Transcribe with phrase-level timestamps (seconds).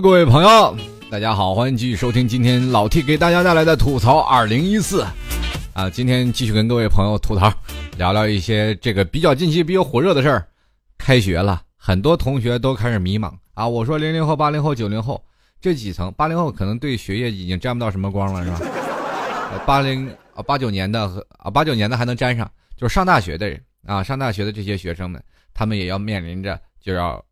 [0.00, 0.74] 各位朋友，
[1.10, 5.04] 大家好，欢迎继续收听今天老 T 给大家带来的吐槽二零一四
[5.74, 5.90] 啊！
[5.90, 7.52] 今天继续跟各位朋友吐槽，
[7.98, 10.46] 聊聊一些这个比较近期比较火热的事儿。
[10.96, 13.68] 开学了，很多同学都开始迷茫啊！
[13.68, 15.22] 我说零零后、八零后、九零后
[15.60, 18.60] 这几层，八零后可能对学业已经沾不到什么光了，是吧？
[19.66, 25.22] 八零啊八九年的和啊八九年的还能沾上，就是上大学的人啊，上大学的这些学生们，
[25.52, 27.22] 他们也要面临着就要。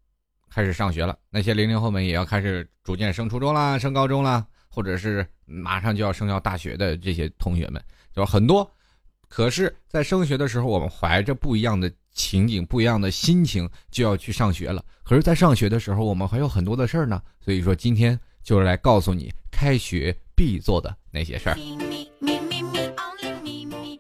[0.51, 7.83] 开始上学了，那些零零后们也要开始逐渐升初中啦，升高中啦，或者是马上就要升到大学的这些同学们，
[8.15, 8.69] 就很多。
[9.29, 14.83] 可是，在升学的时候，我们怀着不一样的情景、不一样的心情，就要去上学了。
[15.05, 17.21] 可是，在上学的时候，我们还有很多的事儿呢。
[17.39, 21.57] 所以说，今天就是来告诉你开学必做的那些事儿。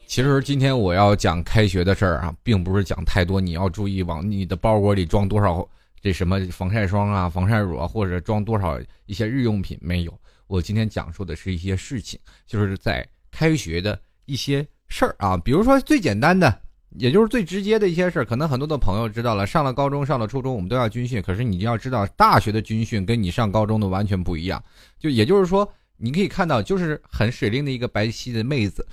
[0.07, 5.69] 其实，今天我要讲开学的事儿啊，并不是讲太多，你要注意往你的包裹里装多少。
[6.01, 10.21] 这什么防晒霜啊、防晒乳啊，或者装多少一些日用品没有？
[10.47, 15.37] 我今天讲述的是一些事情，就是在开学的一些事儿啊。
[15.37, 16.63] 比如说最简单的，
[16.97, 19.47] 也就是最直接的一些事儿，可能很多的朋友知道了。
[19.47, 21.21] 上了高中、上了初中，我们都要军训。
[21.21, 24.63] 可是你要知道，大学的军训跟你上高中的完全不一样。
[24.99, 28.87] 就也就是说，你可以看到，就是很水灵的一个白皙的妹子，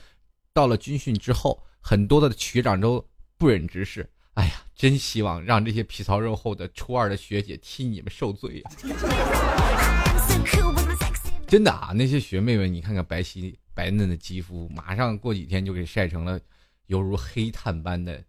[0.52, 3.02] 到了军训之后，很多的学长都
[3.38, 4.10] 不忍直视。
[4.34, 8.70] 哎呀，真希望让这些皮糙肉厚的初二的学姐替你们受罪呀！
[11.48, 16.40] 真的啊，那些学妹们，你看看白皙白嫩的肌肤，马上过几天就给晒成了
[16.88, 18.22] 犹如黑炭般的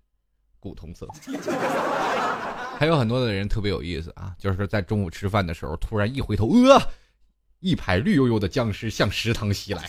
[0.61, 1.09] 古铜色。
[2.79, 6.81] 还有很多的人特别有意思啊，就是在中午吃饭的时候，突然一回头，呃，
[7.59, 9.83] 一排绿油油的僵尸向食堂袭来，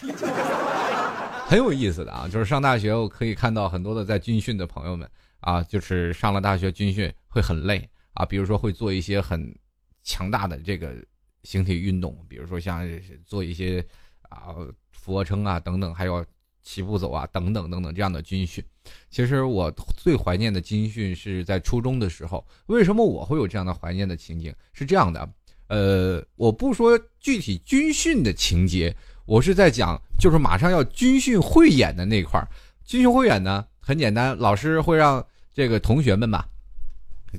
[1.45, 2.27] 很有意思的啊。
[2.31, 5.07] 就是上大学，我可以看到很多的在军训的朋友们。
[5.39, 9.55] 啊，就是上了大学军训会很累啊，比如说会做一些很
[10.03, 10.95] 强大的这个
[11.43, 12.87] 形体运动，比如说像
[13.25, 13.85] 做一些
[14.29, 14.55] 啊
[14.91, 16.25] 俯卧撑啊等等，还有
[16.63, 18.63] 起步走啊等等等等这样的军训。
[19.09, 22.45] 其实我最怀念的军训是在初中的时候。
[22.67, 24.53] 为什么我会有这样的怀念的情景？
[24.73, 25.29] 是这样的，
[25.67, 28.95] 呃，我不说具体军训的情节，
[29.25, 32.47] 我是在讲就是马上要军训汇演的那块儿。
[32.85, 33.65] 军训汇演呢？
[33.87, 36.45] 很简单，老师会让这个同学们吧，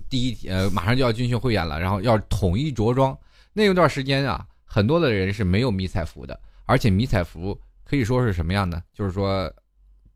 [0.08, 3.14] 第一呃马上就要军训汇演了，然后要统一着装。
[3.52, 9.52] 那一段时间啊，很多的人是没有迷彩服的，而且迷彩服可以说是什么样呢，就是说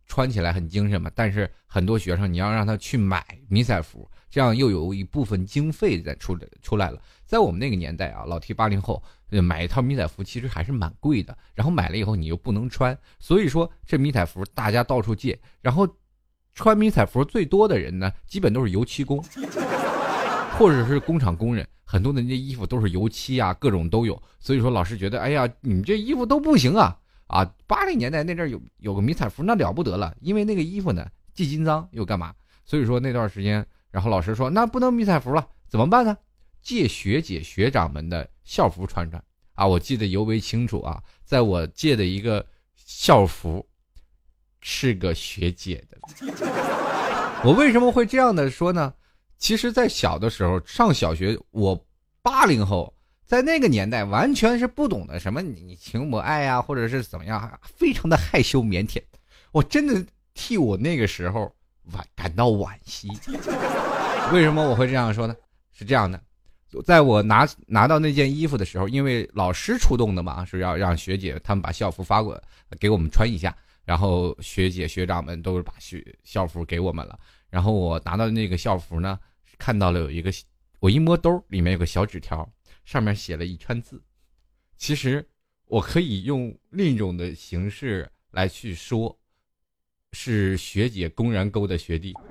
[0.06, 1.10] 穿起来很精神嘛。
[1.14, 6.98] 但是很多学生你要让他去买迷彩服，这样又有一部分经费在出出来了。
[7.26, 15.86] 在我们那个年代啊，老提八零后买一套迷彩服其实还是蛮贵的，然后买了以后你又不能穿，所以说这迷彩服大家到处借，然后。
[16.54, 19.22] 穿迷彩服最多的人呢，基本都是油漆工，
[20.58, 21.66] 或者是工厂工人。
[21.84, 24.20] 很多的那衣服都是油漆啊，各种都有。
[24.38, 26.98] 所以说，老师觉得，哎呀，你这衣服都不行啊！
[27.26, 32.34] 啊，八零年代那阵有有个迷彩服，那了不得了，因为那个衣服呢，既金脏又干嘛？
[32.64, 36.16] 所以说那段时间，然后老师说，那不能迷彩服了，怎么办呢？
[36.62, 39.22] 借学姐学长们的校服穿穿
[39.54, 39.66] 啊！
[39.66, 42.46] 我记得尤为清楚啊，在我借的一个
[42.76, 43.66] 校服。
[44.62, 45.98] 是个学姐的，
[47.44, 48.94] 我为什么会这样的说呢？
[49.36, 51.78] 其实，在小的时候上小学，我
[52.22, 52.94] 八零后，
[53.26, 59.02] 在那个年代完全是不懂得什么你情我爱呀，或者是怎么样，非常的害羞腼腆。
[59.50, 60.00] 我真的
[60.32, 61.52] 替我那个时候
[61.92, 63.08] 惋感到惋惜。
[64.32, 65.34] 为什么我会这样说呢？
[65.72, 66.22] 是这样的，
[66.86, 72.40] 在我拿拿到那件衣服的时候，因为老师出动的嘛，是要让学姐他们把校服发过
[72.78, 73.52] 给我们穿一下。
[73.84, 77.18] 然后学姐学长们都是把学校服给我们了，
[77.50, 79.18] 然后我拿到那个校服呢，
[79.58, 80.30] 看到了有一个，
[80.78, 82.48] 我一摸兜里面有个小纸条，
[82.84, 84.00] 上面写了一串字，
[84.76, 85.28] 其实
[85.66, 89.18] 我可以用另一种的形式来去说，
[90.12, 92.14] 是学姐公然勾的学弟。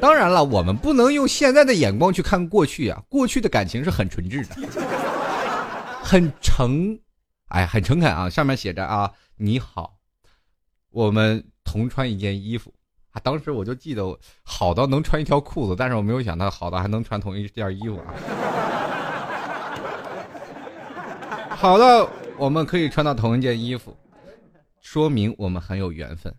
[0.00, 4.56] 当然了，我们不能用现在的眼光去看过去啊，过去的感情是很纯挚的，
[6.02, 6.98] 很诚。
[7.52, 8.30] 哎，很诚恳啊！
[8.30, 9.98] 上面写着啊，你好，
[10.88, 12.72] 我们同穿一件衣服
[13.10, 13.20] 啊。
[13.22, 18.14] 当时我就记得，好到能穿一条裤子，但是我没有想到，好到还能穿同一件衣服啊。
[21.50, 22.08] 好到
[22.38, 23.94] 我们可以穿到同一件衣服，
[24.80, 26.34] 说明我们很有缘分。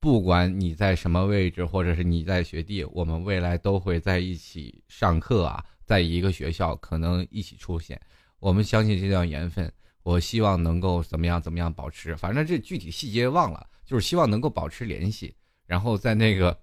[0.00, 8.00] 不管你在什么位置，或者是你在学弟，我们未来都会在一起上课啊，在一个学校可能一起出现。
[8.40, 9.72] 我们相信这段缘分。
[10.08, 15.36] 我希望能够怎么样怎么样保持，反正这具体细节忘了，就是希望能够保持联系。
[15.66, 16.58] 然后在那个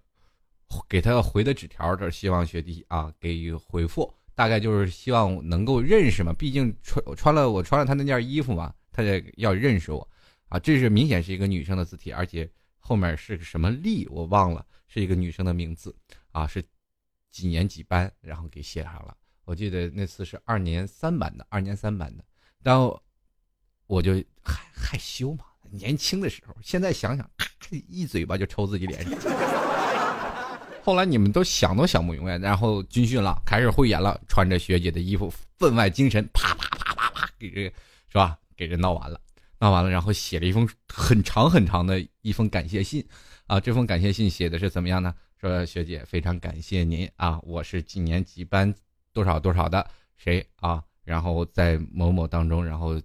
[0.90, 10.10] 给他回的纸条，这希望学弟啊给予回复，大概就是希望能够认识嘛，毕竟穿穿了我穿了他那件衣服嘛，他得要认识我
[10.50, 10.58] 啊。
[10.58, 12.50] 这是明显是一个女生的字体，而且
[12.80, 15.96] 后面是个什么丽我忘了，是一个女生的名字
[16.32, 16.64] 啊，是
[17.30, 19.16] 几年几班，然后给写上了。
[19.44, 22.26] 我记得那次是二年三班的，二年三班的，
[22.64, 23.00] 然后
[23.88, 25.46] 我就害害羞嘛。
[25.72, 27.30] 年轻的时候，现在想想，
[27.90, 29.20] 一嘴巴就抽自己脸上。
[30.82, 38.38] 后来你们都想都想不明白，然后军训了，开始汇演了，穿着学姐的衣服，分外精神，啪啪啪啪啪，给这是吧？
[38.56, 39.20] 给人闹完了，
[39.60, 43.06] 闹完了，然后写了一封很长很长的一封感谢信，
[43.48, 45.14] 啊，这封感谢信写的是怎么样呢？
[45.42, 48.74] 说学姐非常感谢您啊，我是几年几班
[49.12, 49.86] 多少多少的
[50.16, 53.02] 谁啊，然后在某某当中，然后。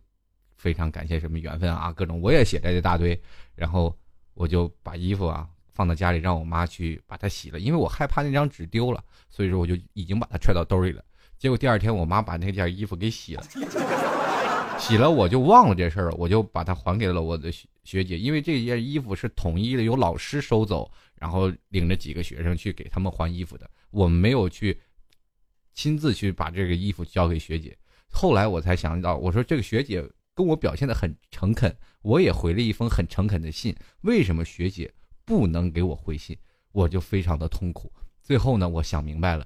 [0.61, 3.19] 非常感谢什么缘分啊，各种我也写了一大堆，
[3.55, 3.97] 然后
[4.35, 11.03] 我就把衣服啊放到家里，让我妈去把它洗了，因为我害怕那张纸丢了，所以说我就已经把它揣到兜里了。
[11.39, 13.43] 结果第二天我妈把那件衣服给洗了，
[14.79, 24.79] 洗了我就忘了这事儿了，我就把它还给了我的学学姐，因为这件衣服是统一的由老师收走，然后领着几个学生去给他们还衣服的，我没有去
[25.73, 27.75] 亲自去把这个衣服交给学姐。
[28.13, 30.07] 后来我才想到，我说这个学姐。
[30.35, 33.75] 跟我表现的很诚恳，我也回了一封很诚恳的信。
[34.03, 34.93] 为什么学姐
[35.25, 36.37] 不能给我回信？
[36.73, 37.93] 我就非常的痛苦。
[38.23, 39.45] 最后呢，我想明白了，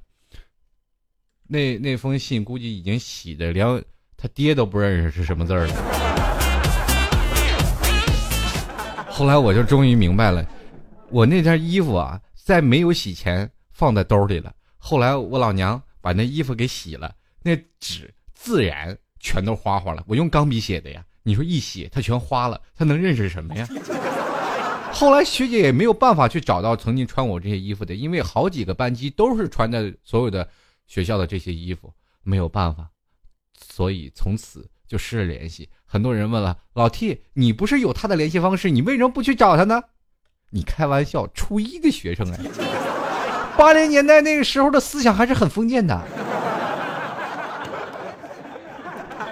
[1.47, 3.67] 那那封信估计已经洗的连
[4.17, 5.75] 他爹都不认识是什么字儿了。
[9.09, 10.47] 后来我就终于明白了，
[11.11, 14.55] 我那件衣服啊，在没有洗前放在兜里了。
[14.77, 18.99] 后来我老娘把那衣服给洗了，那纸自然。
[19.25, 21.03] 全都花花了，我用钢笔写的呀。
[21.23, 23.67] 你说一写，他全花了，他能认识什么呀？
[24.93, 30.47] 后来学姐也没有办法去找到曾经穿我这些衣服的，因为好几个班级都是穿的所有的
[30.87, 31.91] 学校的这些衣服，
[32.23, 32.87] 没有办法，
[33.59, 35.71] 所以从此就失了联系。
[35.87, 39.83] 很多人问了老 T，你不是有他的联系方式，你为什么不去找他呢？
[40.51, 42.39] 你开玩笑，初一的学生哎，
[43.57, 46.24] 八零年代那个时候的思想还是很封建的。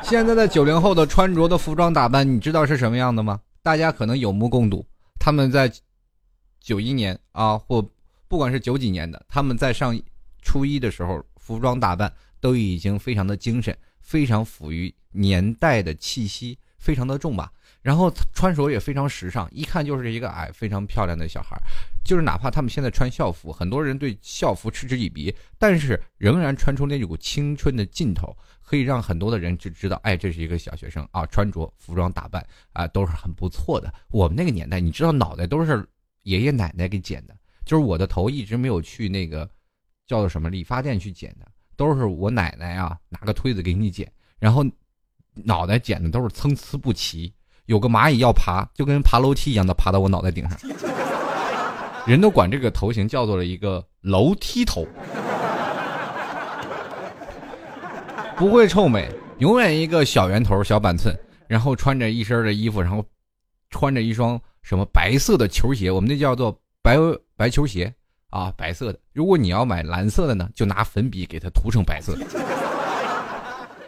[0.12, 3.40] 现在的九零后的穿着的服装打扮，你知道是什么样的吗？
[3.62, 4.84] 大家可能有目共睹。
[5.18, 5.72] 他们在
[6.60, 7.80] 九一年啊，或
[8.26, 9.98] 不管是九几年的，他们在上
[10.42, 17.50] 初一的时候，服装打扮都已经非常的精神，非常富于年代的气息，非常的重吧。
[17.80, 21.56] 然后穿着也非常时尚，一看就是一个矮非常漂亮的小孩。
[22.04, 28.36] 就是哪怕他们现在穿校服，很多人对校服嗤之以鼻，但是仍然穿出那股青春的劲头。
[28.64, 33.92] 可以让很多的人就知道，哎，这是一个小学生啊，穿着服装打扮啊都是很不错的。
[34.10, 35.86] 我们那个年代，你知道，脑袋都是
[36.22, 39.48] 爷爷奶奶给剪的，就是我的头一直没有去那个
[40.06, 44.64] 叫做什么理发店去剪的，都是我奶奶啊拿个推子给你剪，然后
[45.34, 47.32] 脑袋剪的都是参差不齐，
[47.66, 50.58] 有个蚂蚁要爬，就跟爬楼梯一样的爬到我脑袋顶上，
[52.06, 54.86] 人都管这个头型叫做了一个楼梯头。
[58.36, 59.08] 不会臭美，
[59.38, 63.04] 永远一个小圆头、小板寸，然后穿着一身的衣服，然后
[63.70, 66.96] 穿着一双什么白色的球鞋，我们那叫做白
[67.36, 67.92] 白球鞋
[68.30, 68.98] 啊，白色的。
[69.12, 72.16] 如果你要买蓝色的呢，就拿粉笔给它涂成白色，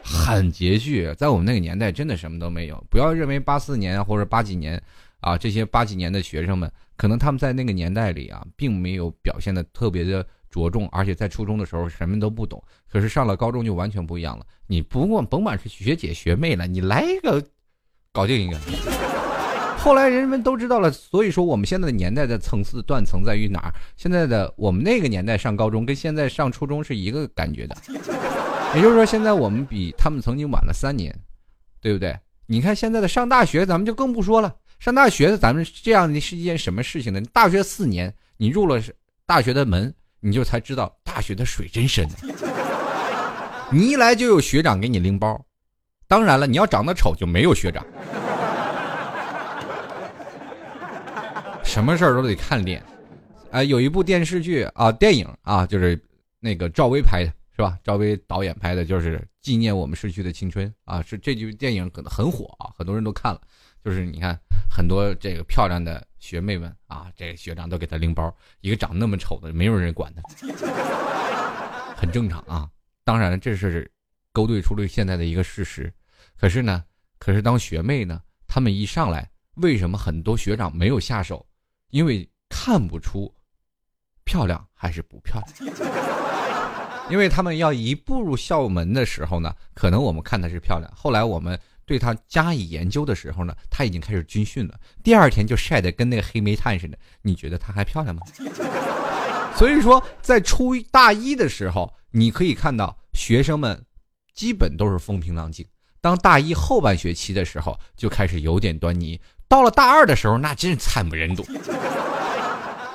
[0.02, 1.12] 很拮据。
[1.16, 2.84] 在我们那个年代，真的什么都没有。
[2.88, 4.80] 不要认为八四年或者八几年
[5.20, 10.24] 啊，这些八几年的学生们，可能他们在那个年代里啊，并没有表现的特别的。
[10.54, 14.46] 着重，而且在初中的时候什么都不懂，可是上了高中就完全不一样了。
[14.66, 17.42] 你不过甭管是学姐学妹了，你来一个，
[18.12, 18.58] 搞定一个。
[19.76, 23.74] 后来人们都知道了，所以说我们现在的年代的层次断层在于哪儿？
[23.96, 27.76] 现在的我们那个年代上高中跟现在上初中是一个感觉的，
[28.74, 31.14] 也就是说现在我们比他们曾经晚了三年，
[31.82, 32.18] 对不对？
[32.46, 34.54] 你看现在的上大学，咱们就更不说了。
[34.78, 37.20] 上大学的咱们这样的是一件什么事情呢？
[37.32, 38.82] 大学四年，你入了
[39.26, 39.94] 大学的门。
[40.26, 42.08] 你就才知道大学的水真深，
[43.70, 45.38] 你一来就有学长给你拎包，
[46.08, 47.84] 当然了，你要长得丑就没有学长，
[51.62, 52.82] 什么事儿都得看脸。
[53.50, 56.02] 哎，有一部电视剧啊，电影啊，就是
[56.40, 57.78] 那个赵薇拍的，是吧？
[57.84, 61.02] 赵薇导演拍的，就是纪念我们逝去的青春啊。
[61.02, 63.40] 是这句电影可能很火啊，很多人都看了。
[63.84, 64.34] 就是你看
[64.74, 70.22] 很多这个漂亮的学妹们啊，这个学长都给她拎包，一个长那么丑的，没有人管他，
[71.94, 72.66] 很正常啊。
[73.04, 73.90] 当然这是
[74.32, 75.92] 勾兑出了现在的一个事实。
[76.38, 76.82] 可是呢，
[77.18, 81.46] 可是当学妹呢，他们一上来，为什么很多学长没有下手？
[81.90, 83.30] 因为看不出
[84.24, 85.76] 漂亮还是不漂亮？
[87.10, 96.96] 因为他们要一步入校门的时候呢，可能我们看的是漂亮，后来我们对他加以研究的时候呢，他已经开始军训了，第二天就晒得跟那个黑煤炭似的。
[97.22, 98.22] 你觉得他还漂亮吗？
[99.56, 103.84] 所以说，在初大一的时候，你可以看到学生们
[104.34, 105.64] 基本都是风平浪静。
[106.00, 109.20] 当大一后半学期的时候，就开始有点端倪。
[109.46, 111.46] 到了大二的时候，那真是惨不忍睹。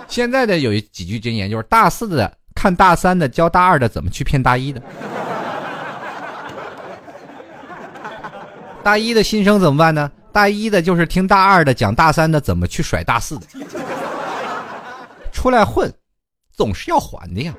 [0.08, 4.82] 现在的有几句真言，就是大四的看大三的，教大二的怎么去骗大一的。
[8.90, 10.12] 大一的新生怎么办呢？
[10.32, 13.46] 大一的就是听大二的讲大三的怎么去甩大四的。
[15.32, 15.94] 出来混，
[16.52, 17.54] 总是要还的呀。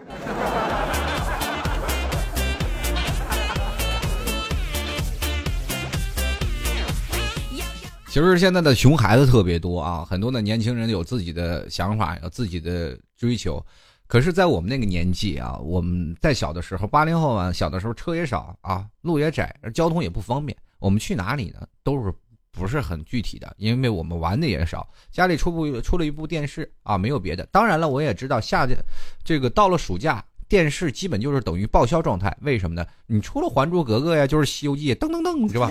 [8.08, 13.64] 其实现在的熊孩子特别多啊，很多的年轻人有自己的想法，有自己的追求。
[14.08, 20.58] 可是，在我们那个年纪啊，我们在小的时候，八零后啊，小的时候车也少啊，路也窄，交通也不方便。
[20.80, 21.64] 我们去哪里呢？
[21.84, 22.12] 都是
[22.50, 24.88] 不是很具体的，因为我们玩的也少。
[25.12, 27.46] 家里出部出了一部电视啊，没有别的。
[27.52, 28.76] 当然了，我也知道夏天，
[29.22, 32.36] 这个到了暑假，电视基本就是等于报销状态。
[32.40, 32.84] 为什么呢？
[33.06, 35.70] 你除了《还珠格格》呀，就是《西游记》，噔噔噔，是吧？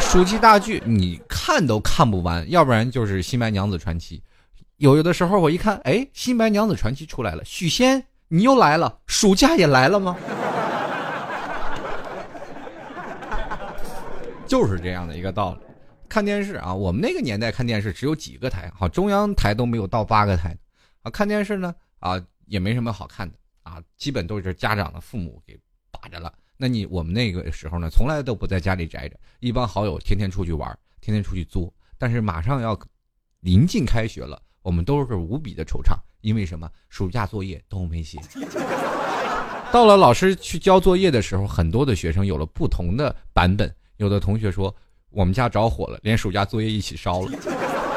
[0.00, 4.18] 暑期大剧你看都看不完，要不然就是《新白娘子传奇》。
[4.76, 10.16] 有有的时候我一看，哎，《新白娘子传奇》出来了，许仙你又来了，暑假也来了吗？
[14.46, 15.60] 就是这样的一个道理。
[16.08, 20.56] 看电视啊，我们那个年代看电视只有几个台，好，中央台都没有到八个台
[21.02, 21.10] 啊。
[21.10, 25.58] 看电视呢，啊，也没什么好看的啊，基本都是家长的父母给
[25.90, 26.32] 把着了。
[26.56, 31.72] 那你我们那个时候呢，从来都不在家里宅着，一帮好友天天出去玩，天天出去作。
[31.98, 32.78] 但是马上要
[33.40, 36.70] 临近开学了，我们都是无比的惆怅，因为什么？
[36.90, 38.20] 暑假作业都没写。
[39.72, 43.74] 到了老师去交作业的时候，很多的学生有了不同的版本。
[43.96, 44.74] 有的同学说
[45.10, 47.30] 我们家着火了，连暑假作业一起烧了。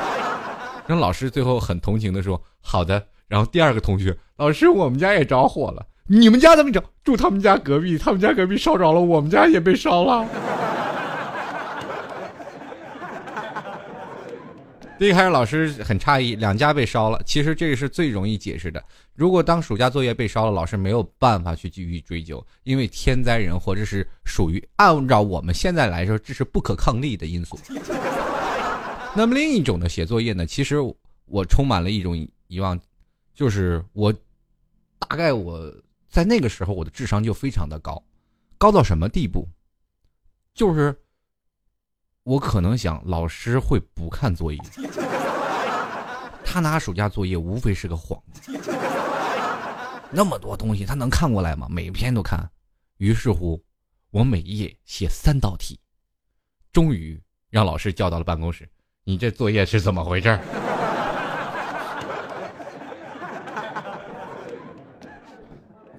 [0.87, 5.85] 让老师最后很同情的说：“好的。”然后第二个同学，老师我们家也着火了。
[6.07, 6.81] 你们家怎么着？
[7.03, 10.25] 住他们家隔壁，他们家隔壁烧着了，我们家也被烧了。
[14.99, 17.21] 一开始老师很诧异，两家被烧了。
[17.25, 18.81] 其实这个是最容易解释的。
[19.17, 27.59] 如果当暑假作业被烧了，老师没有办法去继续追究，因为天灾人祸，这是属于按照我们现在来说，这是不可抗力的因素。
[29.17, 30.45] 那么另一种的写作业呢？
[30.45, 30.75] 其实
[31.25, 32.15] 我充满了一种
[32.47, 32.79] 遗忘，
[33.33, 34.13] 就是我
[34.99, 35.73] 大概我。
[36.09, 38.01] 在那个时候，我的智商就非常的高，
[38.57, 39.45] 高到什么地步？
[40.53, 40.95] 就是
[42.23, 44.57] 我可能想，老师会不看作业，
[46.45, 48.57] 他拿暑假作业无非是个幌子，
[50.11, 51.67] 那么多东西他能看过来吗？
[51.69, 52.49] 每篇都看。
[52.97, 53.61] 于是乎，
[54.09, 55.79] 我每页写三道题，
[56.71, 58.67] 终于让老师叫到了办公室。
[59.03, 60.39] 你这作业是怎么回事？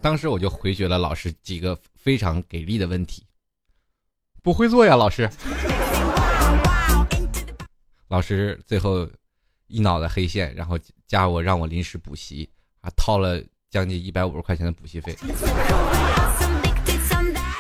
[0.00, 3.26] 当时我就回绝了老师几个非常给力的问题，
[4.42, 5.30] 不会做呀，老师。
[8.08, 9.06] 老师最后
[9.66, 12.48] 一脑袋黑线，然后加我让我临时补习
[12.80, 15.16] 啊，套了将近一百五十块钱的补习费。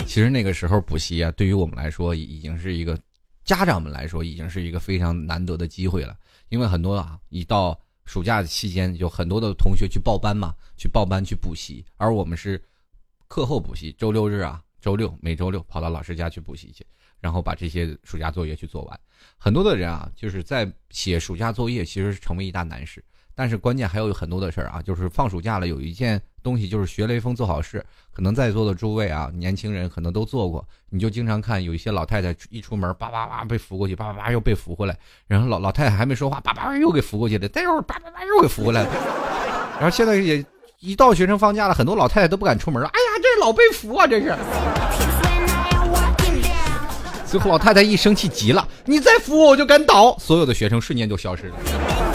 [0.06, 2.98] 其实那个时候补习啊，对于我们来说已经是一个
[3.44, 6.16] 家长们来说已经是一个非常难得的机会了，
[6.48, 7.78] 因为很多啊一到。
[8.10, 12.58] 暑假期间，有很多的同学去报班嘛，去报班去补习，而我们是
[13.26, 16.86] 课后补习，周六日啊，周六每周六跑到老师家去补习去，
[17.20, 19.00] 然后把这些暑假作业去做完。
[19.36, 23.04] 很多的人啊，就是在写暑假作业，其实是成为一大难事。
[23.38, 27.80] 但是关键还有很多的事儿啊，就是放暑假了，有一件东西就是学雷锋做好事。
[28.12, 38.90] 可能在座的诸位啊，年轻人可能都做过，你就经常看有一些老太太一出门，叭叭叭被扶过去，叭叭叭又被扶回来，然后老老太太还没说话，叭叭叭又给扶过去了，再一会儿叭叭叭又给扶回来了。
[39.74, 40.44] 然后现在也
[40.80, 42.88] 一到学生放假了，很多老太太都不敢出门了。
[42.88, 44.36] 哎呀，这老被扶啊，这是。
[47.24, 50.18] 最后老太太一生气急了，你再扶我，我就敢倒。
[50.18, 52.07] 所有的学生瞬间就消失了。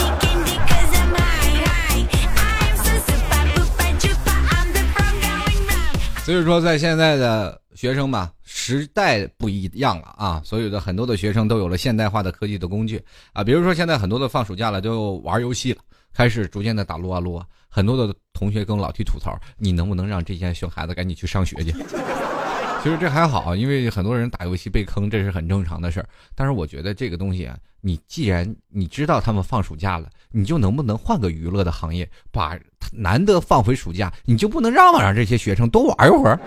[6.24, 13.03] 所以说，在现在的学生嘛，时代不一样了啊，所有的很多的学生都有了现代化的科技的工具
[13.34, 15.80] 啊，比如说现在很多的放暑假了，都玩游戏了，
[16.13, 17.44] 开始逐渐的打撸啊撸。
[17.68, 21.72] 很多的同学跟老提吐槽，你能不能让这些熊孩子赶紧去上学去？
[22.82, 26.08] 其实这还好，因为很多人打游戏被坑，这是很正常的事儿。
[26.36, 32.10] 但是我觉得这个东西啊，你既然你知道他们放暑假了，你就能不能换个娱乐的行业？
[32.32, 32.58] 把
[32.94, 36.40] 难得放回暑假，你就不能让不让这些学生多玩一会儿？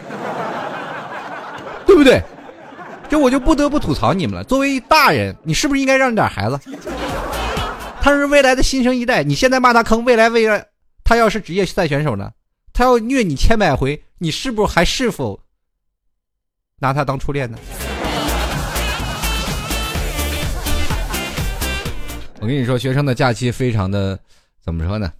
[1.87, 2.23] 对不对？
[3.09, 4.43] 这我就不得不吐槽你们了。
[4.45, 6.59] 作为大人，你是不是应该让点孩子？
[8.00, 10.66] 他是未来的新生一代，你现在骂他坑，未来未来
[11.05, 12.31] 他要是职业赛选手呢？
[12.73, 15.38] 他要虐你千百回，你是不是还是否？
[16.78, 17.59] 拿他当初恋呢？
[22.47, 24.17] 我跟你说，学生的假期非常的
[24.61, 25.12] 怎么说呢？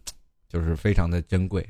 [0.49, 1.69] 就是非常的珍贵。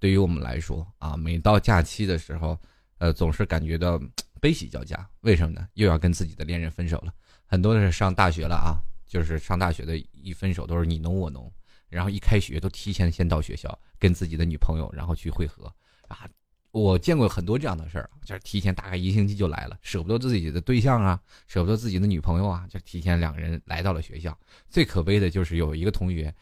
[0.00, 2.58] 对于我们来说啊，每到假期的时候，
[2.96, 4.00] 呃，总是感觉到
[4.40, 5.06] 悲喜交加。
[5.20, 5.68] 为什么呢？
[5.74, 7.12] 又要跟自己的恋人分手了。
[7.44, 11.52] 很多的是上大学了啊，就是上大学的一分手都是你侬我侬，
[11.90, 15.70] 然后一开学都提前先到学校跟自己的女朋友然后去会合
[16.08, 16.26] 啊。
[16.74, 24.36] 我见过很多这样的事儿，就是提前大概一星期就来了，舍不得自己的对象啊，舍不得自己的女朋友啊，就提前两个人来到了学校。
[24.68, 26.34] 最可悲的就是有一个同学，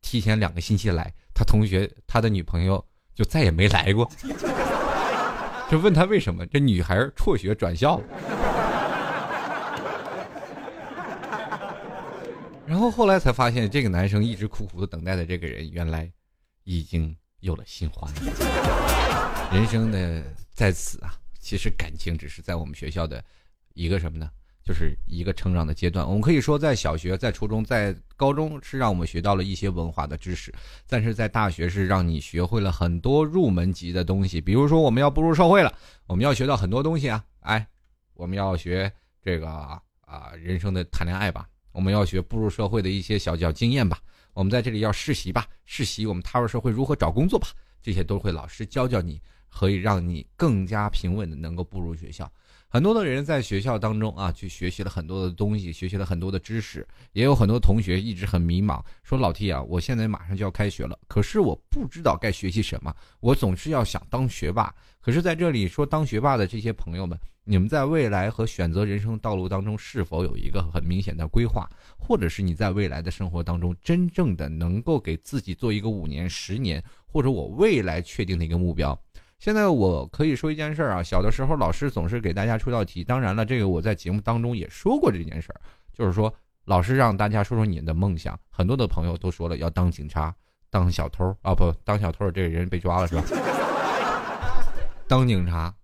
[0.00, 4.08] 提前两个星期来，他同学他的女朋友就再也没来过。
[5.68, 8.04] 就问他为什么，这女孩辍学转校了。
[12.66, 16.08] 然后后来才发现，这个男生一直苦苦的等待的这个人，原来
[16.62, 18.10] 已经有了新欢。
[19.52, 23.22] 人生呢，在此啊，其实感情只是在我们学校的
[23.74, 24.30] 一个什么呢？
[24.64, 26.06] 就是一个成长的阶段。
[26.06, 30.54] 我们可以说，在小学、在初中、在高中是让我们学到了一些文化的知识，
[30.86, 34.40] 但是在大学是让你学会了很多入门级的东西。
[34.40, 35.74] 比如说，我们要步入社会了，
[36.06, 37.24] 我们要学到很多东西啊！
[37.40, 37.66] 哎，
[38.14, 43.98] 我们要学这个啊，人生的谈恋爱吧，我们要学步入社会的一些小小经验吧，
[44.34, 47.48] 我们在这里要实习吧，实习我们踏入社会如何找工作吧，
[47.82, 49.20] 这些都会老师教教你。
[49.54, 52.32] 可以让你更加平稳的能够步入学校。
[52.72, 56.88] 很多的人在学校当中啊，去学习了很多的东西，学习了很多的知识。
[57.12, 62.90] 也有很多同学一直很迷茫，说老 T 啊，我现在马上就要开学了，可是我不知道该学习什么。
[63.20, 78.98] 我总是要想当学霸，可是在这里说当学霸的这些朋友们，你们在未来和选择人生道路当中是否有一个很明显的规划，或者是你在未来的生活当中真正的能够给自己做一个五年、十年，或者我未来确定的一个目标？
[79.42, 85.60] 现在我可以说一件事儿啊，小的时候老师总是给大家出道题，当然了，这个我在节目当中也说过这件事儿，
[85.92, 86.32] 就是说
[86.66, 90.32] 老师让大家说说你的梦想，很多的朋友都说了要当警察、
[90.70, 93.24] 当小偷啊，不当小偷这个人被抓了是吧？
[95.08, 95.74] 当警察、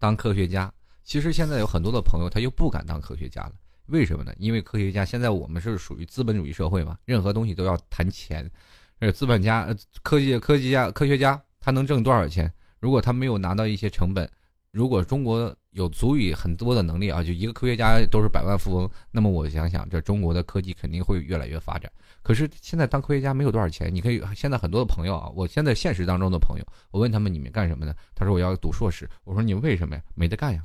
[0.00, 0.68] 当科学家，
[1.04, 3.52] 其实现在有很多的朋友他又不敢当科学家了，
[3.86, 4.32] 为什么呢？
[4.36, 8.50] 因为科学家现在我们是属于资本主义社会嘛，任何东西都要谈钱，
[8.98, 12.52] 呃，资本家、科技、科技家、科学家他能挣多少钱？
[12.86, 14.30] 如果他没有拿到一些成本，
[14.70, 21.90] 如果中国有足以很多的能力啊，就一个科学家都是百万富翁，那么我想想，这中国的科技肯定会越来越发展。
[22.22, 27.92] 可是现在当科学家没有多少钱，你可以现在很多的朋友啊，我现在现实当中的朋友，我问他们你们干什么呢？
[28.14, 29.10] 他说我要读硕士。
[29.24, 30.02] 我说你为什么呀？
[30.14, 30.62] 没得干呀。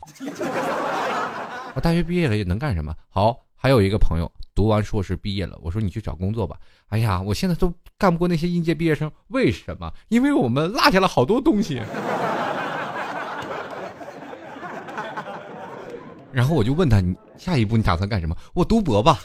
[1.73, 2.95] 我大学毕业了也能干什么？
[3.09, 6.55] 好，还有一个朋友读完硕士毕业了，我说你去找工作吧。
[6.89, 9.91] 哎呀，我现在都干不过那些应届毕业生，为什么？
[10.09, 11.81] 因为我们落下了好多东西。
[16.31, 18.37] 然后我就问他，你下一步你打算干什么？
[18.53, 19.19] 我读博吧。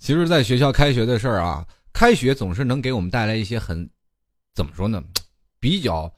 [0.00, 3.88] 其实，在学校开学的事儿啊，开学总是能给我们带来一些很，
[4.52, 5.00] 怎么说呢，
[5.60, 6.12] 比较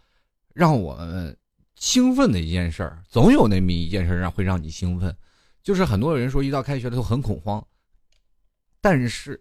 [0.55, 1.37] 让我们
[1.85, 3.03] 兴奋的一件事儿。
[3.07, 5.15] 总有那么一件事让会让你兴奋。
[5.63, 7.63] 就是很多人说一到开学了都很恐慌，
[8.81, 9.39] 但是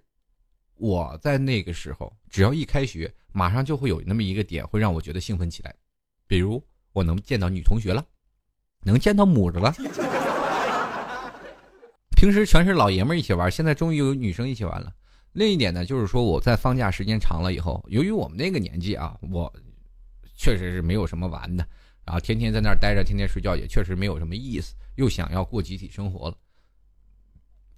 [0.75, 5.73] 我在那个时候，只要一开学，马上就会有那么一个点会让我觉得兴奋起来，
[6.27, 8.05] 比如我能见到女同学了，
[8.81, 9.73] 能见到母的了。
[12.17, 14.93] 平时全是老爷们一起玩，现在终于有女生一起玩了。
[15.31, 19.53] 另一点呢，就是说我在放假时间长了以后，由于我们那个年纪啊，我
[20.35, 21.65] 确实是没有什么玩的。
[22.05, 26.37] 然后天天在那儿待着，天天睡觉也确实没有什么意思，又想要过集体生活了。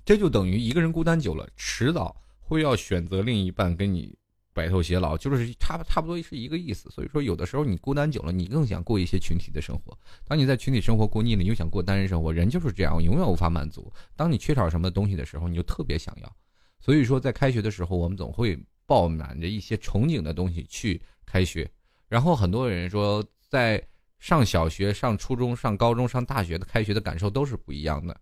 [0.04, 4.16] 这就等于一个人孤单久了，迟早会要选择另一半跟你
[4.54, 6.90] 白头偕老，就是差差不多是一个意思。
[6.92, 9.98] 所以说，有的时候你孤单久了，你更想过一些群体的生活。
[10.26, 12.32] 当你在群体生活过腻了，你又想过单人生活。
[12.32, 13.92] 人就是这样，永远无法满足。
[14.16, 16.36] 当你缺少什么东西的时候，你就特别想要。
[16.80, 21.70] 所以说，在开学的时候，我们总会抱满着一些憧憬的东西去开学。
[22.08, 23.84] 然后很多人说，在
[24.20, 28.16] 上小学、上初中、上高中、上大学的开学的感受都是不一样的。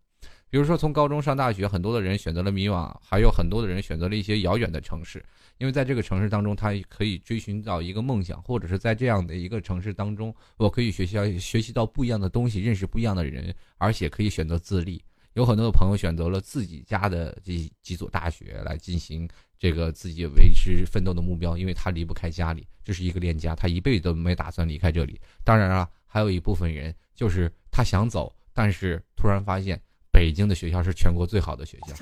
[0.50, 5.24] 比如说从高中上大学，很多的人选择了迷惘，还有很多的人选择了一些遥远的城市，
[5.58, 15.04] 因为在这个城市当中，他可以追寻到一个梦想，或者是在这样的一个城市当中，我可以学习学习到不一样的东西，认识不一样的人，而且可以选择自立。
[15.34, 19.28] 有很多的朋友选择了自己家的这几所大学来进行
[19.64, 25.18] 这个自己为之奋斗的目标，因为他离不开家里，这是一个恋家，他一辈子都没打算离开这里。
[25.42, 31.96] 当然了，还有一部分人就是他想走，但是突然发现北京的学校是全国最好的学校，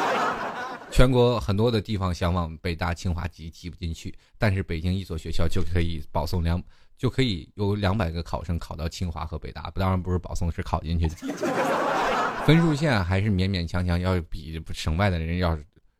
[0.90, 6.58] 全国很多的地方想往北大、清华挤挤不进去，但是北京一所学校就可以保送两，
[6.96, 11.14] 就可以有两百个考生考到清华和北大，当然不是保送，是考进去的。
[12.48, 15.54] 分数线还是勉勉强强要比省外的人要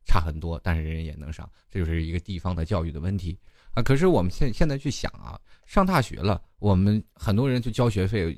[0.08, 3.38] 差很多，但是人人也能上，这就是一个地方的教育的问题
[3.74, 3.82] 啊。
[3.82, 8.36] 可是我们现现在去想啊，上大学了，我们很多人去交学费，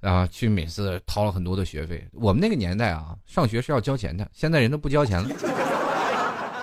[0.00, 2.04] 啊，去每次掏了很多的学费。
[2.12, 5.28] 我们那个年代啊，上学是要交钱的，现在人都不交钱了，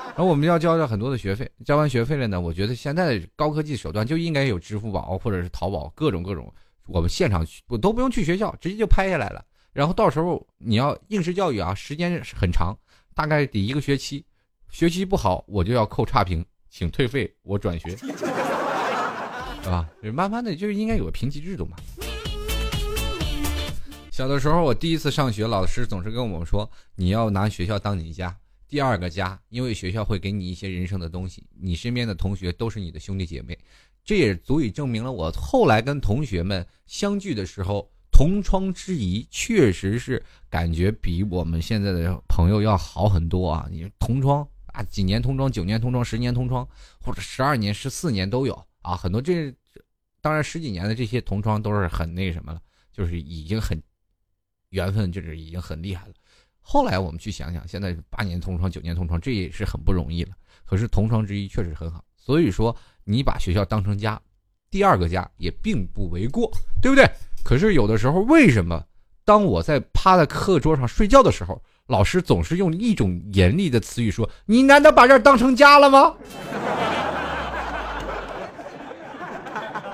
[0.09, 1.49] 然后我们要交了很多的学费。
[1.63, 6.53] 交完学费了呢，我觉得现在的高科技手段就应该有支付宝或者是淘宝各种各种，
[6.87, 9.43] 我们现场去我都不用去学校，直接就拍下来了。
[9.73, 12.73] 然后到时候你要应试教育啊，时间很长，
[13.15, 14.25] 大概得一个学期，
[14.69, 17.95] 学习不好我就要扣差评，请退费，我转学，
[19.63, 19.89] 是吧？
[20.13, 21.77] 慢慢的就应该有个评级制度嘛。
[24.11, 33.57] 小的时候我第一次上学，老师总是跟我们说，你要拿学校当你家，第二个家，因为学校会给你一些人生的东西，你身边的同学都是你的兄弟姐妹，
[34.03, 37.89] 这也足以证明了我后来跟同学们相聚的时候。
[38.15, 43.67] 同窗之谊确实是感觉比我们现在的朋友要好很多啊！
[43.69, 46.65] 你同窗啊，几年同窗、九年同窗、十年同窗，
[47.01, 48.95] 或者十二年、十四年都有啊。
[48.95, 49.53] 很多这
[50.21, 52.61] 当然十几年的这些同窗都是很那什么了，
[52.93, 53.77] 就是已经很
[54.69, 56.13] 缘分，就是已经很厉害了。
[56.61, 60.31] 后来我们去想想，现在八年同窗、九年同窗，这也是很不容易了。
[60.63, 62.73] 可是同窗之谊确实很好，所以说
[63.03, 64.21] 你把学校当成家，
[64.71, 66.49] 第二个家也并不为过，
[66.81, 67.05] 对不对？
[67.45, 68.83] 可是有的时候，为什么
[69.23, 76.15] 当我在趴在课桌上睡觉的时候，老师总是用一种严厉的词语说：“你难道把这儿当成家了吗？”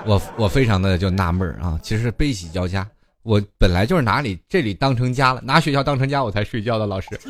[0.06, 2.88] 我我非常的就纳闷啊，其实悲喜交加。
[3.22, 6.86] 我本来就是拿里这里当成家了，拿学校当成家，我才睡觉的。
[6.86, 7.08] 老师，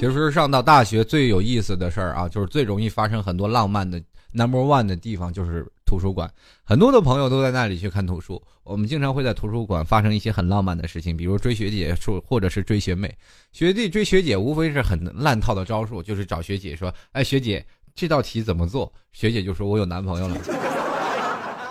[0.00, 4.02] 其实上到大学最有意思的事儿啊，就是最容易发生很多浪漫的。
[4.32, 6.32] Number one 的地方就是图书馆，
[6.64, 8.42] 很多的朋友都在那里去看图书。
[8.64, 11.94] 我们经常会在图书馆发生一些很浪漫的事情，比如追学姐，
[12.26, 13.14] 或者是追学妹。
[13.52, 17.64] 学弟追学姐无非是很烂套的招数，就是找学姐说：“哎，学姐，
[17.94, 20.36] 这道题怎么做？”学姐就说：“我有男朋友了。”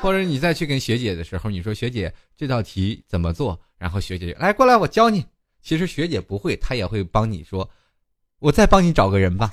[0.02, 5.26] 或者你再去跟学姐的时候，你说：“学姐，这道题怎么做？”然后学姐来过来，我教你。
[5.64, 7.68] 其实学姐不会，她也会帮你说
[8.40, 9.52] ：“我再帮你找个人吧。”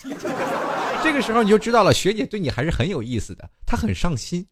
[1.09, 4.47] 这个时候你就知道了，学姐对你还是很有意思的，她很上心，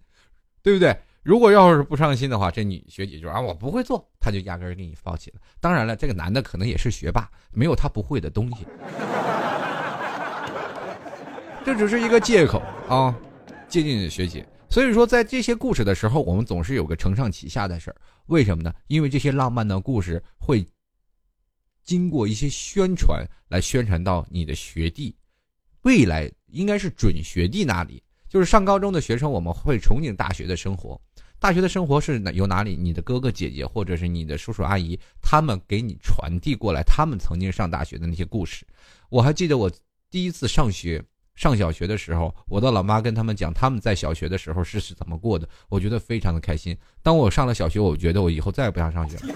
[0.62, 0.96] 对不对？
[1.22, 5.36] 如果要是不上心的话，这女学姐就啊，我不会做，她就压根儿给你放弃了。
[5.60, 8.66] 当然了，这个男的可能也是学霸，没有他不会的东西，
[11.62, 13.14] 这只是一个借口啊，
[13.68, 14.42] 接近的学姐。
[14.70, 17.96] 所以说，在这些故事的时候，我们总是有个承上启下的事儿，
[18.28, 18.72] 为什么呢？
[18.86, 20.66] 因为这些浪漫的故事会
[21.84, 25.14] 经过一些宣传来宣传到你的学弟。
[25.82, 31.00] 未来应该是准学弟那里，就是上高中的学生，我们会憧憬大学的生活。
[31.38, 32.74] 大学的生活是哪由哪里？
[32.74, 38.66] 你的哥哥姐姐或者是你的叔叔阿姨，他们给你传递过来，他们曾经上大学的那些故事。
[39.11, 39.70] 我还记得我
[40.11, 41.02] 第一次上学，
[41.35, 46.74] 上小学的时候，我的老妈跟他们讲他们在小学的时候是怎么过的，我觉得非常的开心。
[47.02, 49.35] 当我上了小学，我觉得我以后再也不想上学了。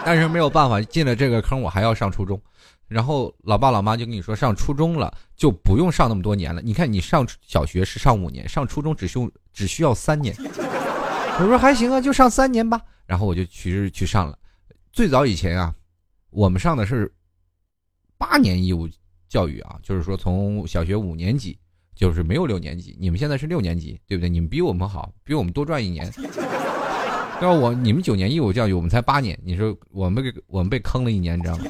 [0.04, 2.40] 但是没有办法，进了这个坑，我还要上初中。
[2.88, 6.62] 然后老爸老妈就跟你说，上初中了就不用上那么多年了。
[6.62, 10.34] 你看你上小学是上五年，上初中只需只需要三年。
[11.40, 12.80] 我说还行啊，就上三年吧。
[13.06, 14.36] 然后我就其实去上了。
[14.90, 15.72] 最早以前啊，
[16.30, 17.12] 我们上的是
[18.16, 18.88] 八年义务
[19.28, 21.56] 教育啊，就是说从小学五年级
[21.94, 22.96] 就是没有六年级。
[22.98, 24.28] 你们现在是六年级，对不对？
[24.28, 26.10] 你们比我们好，比我们多赚一年。
[27.40, 29.38] 要我你们九年义务教育，我们才八年。
[29.44, 31.64] 你说我们给我们被坑了一年，你知道吗？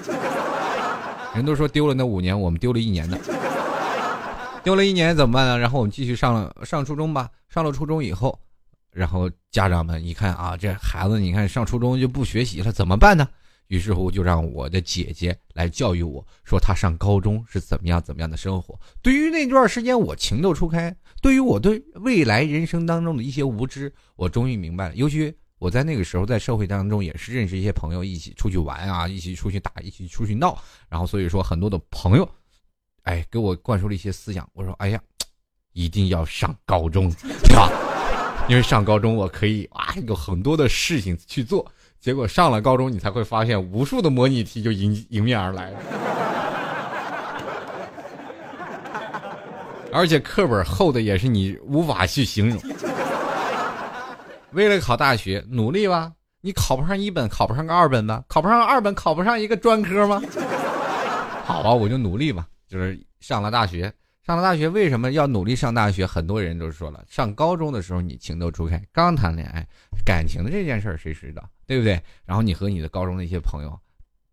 [1.35, 3.19] 人都说丢了那五年，我们丢了一年的，
[4.65, 5.59] 丢了一年怎么办呢？
[5.59, 7.31] 然后我们继续上了上初中吧。
[7.49, 8.39] 上了初中以后，
[8.93, 13.27] 然后家长们一看啊，这孩子你看上初中就不学习了，怎么办呢？
[13.69, 18.79] 于是乎就让我的姐姐来教育我说，他上高中是怎么样怎么样的生活。
[19.03, 24.95] 对于那段时间我情窦初开，对于我对未来人生当中的一些无知，我终于明白了。
[24.95, 30.57] 尤其我在那个时候在社会当中也是认识一些朋友，一起出去玩啊，一起出去打，一起出去闹。
[30.89, 32.29] 然后所以说很多的朋友，
[33.03, 34.49] 哎，给我灌输了一些思想。
[34.53, 35.01] 我说，哎呀，
[35.73, 37.71] 一定要上高中，对吧？
[38.49, 41.71] 因为上高中我可以啊，有很多的事情去做。
[42.01, 45.75] 结果上了高中，你才会发现无数的模拟题就迎迎面而来，
[49.93, 52.63] 而且课本厚的也是你无法去形容。
[54.53, 56.13] 为了考大学，努力吧。
[56.41, 58.25] 你考不上一本，考不上个二本吧？
[58.29, 60.23] 考不上二本，考不上一个专科吗？
[61.45, 62.49] 好吧，我就努力吧。
[62.67, 63.93] 就是上了大学，
[64.25, 66.07] 上了大学为什么要努力上大学？
[66.07, 69.67] 很多人都说了，上高中的时候你情窦初开，刚谈恋爱，
[70.05, 72.01] 感情的这件事儿谁知道，对不对？
[72.25, 73.79] 然后你和你的高中的一些朋友，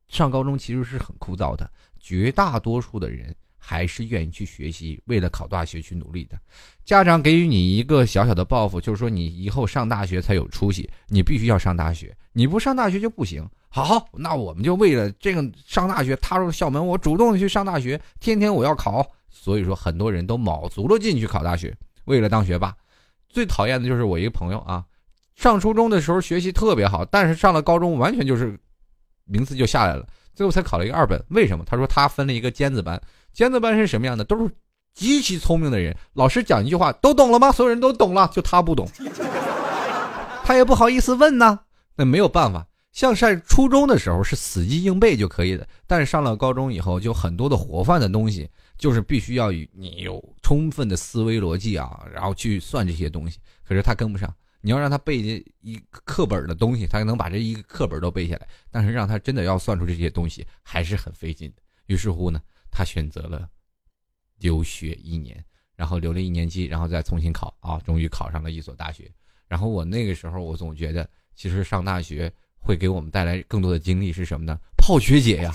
[0.07, 3.35] 上高中其实是很枯燥的，绝大多数的人。
[3.67, 6.37] 还是愿意去学习，为了考大学去努力的。
[6.85, 13.43] 家长给予你一个小小的报复，就是说你以后上大学才有出息，你必须要上大学，你不上大学就不行。
[13.69, 19.05] 好，那我们就为了这个上大学，踏入校门，我主动的去上大学，天天我要考。
[19.27, 22.73] 所以说，很多人都卯足了劲去考大学，为了当学霸。
[23.27, 24.85] 最讨厌的就是我一个朋友啊，
[25.35, 28.57] 上初中的时候学习特别好，但是上了高中完全就是
[29.25, 31.21] 名次就下来了，最后才考了一个二本。
[31.29, 31.65] 为什么？
[31.65, 33.01] 他说他分了一个尖子班。
[33.33, 34.23] 尖子班是什么样的？
[34.23, 34.49] 都是
[34.95, 35.95] 极其聪明的人。
[36.13, 37.51] 老师讲一句话，都懂了吗？
[37.51, 38.89] 所有人都懂了，就他不懂，
[40.43, 41.59] 他也不好意思问呢。
[41.97, 53.37] 那没有办法，像上初中的时候是死记硬背就可以的，但是上了高中以后，就很多的活泛的东西，就是必须要与你有充分的思维逻辑啊，然后去算这些东西。
[53.67, 55.17] 可是他跟不上，你要让他背
[55.61, 61.61] 一课本的东西，他能把这一个课本都背下来，但是让他真的要算出这些东西，还是很费劲的。
[61.87, 62.39] 于是乎呢。
[62.77, 63.47] 他选择了
[64.39, 65.43] 留学一年，
[65.75, 69.09] 然后留了一年级，然后再重新考啊，终于考上了一所大学。
[69.47, 74.57] 然后我那个时候，我总觉得，其实上大学会给我们带来更多的经历是什么呢？
[74.77, 75.53] 泡学姐呀，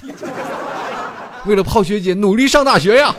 [1.46, 3.14] 为了泡学姐努力上大学呀。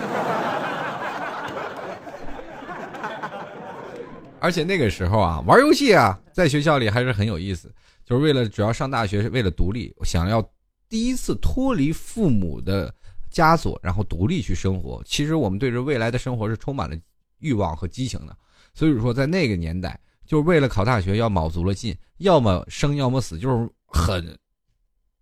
[4.39, 7.71] 而且那个时候啊，玩游戏啊，在学校里还是很有意思，
[8.03, 10.43] 就是为了主要上大学是为了独立，想要
[10.89, 12.93] 第一次脱离父母的。
[13.31, 15.01] 枷锁，然后独立去生活。
[15.05, 16.95] 其实我们对着未来的生活是充满了
[17.39, 18.35] 欲望和激情的。
[18.73, 24.37] 所以说，在那个年代，就是为了考大学要卯足了劲，要么生，要么死，就是很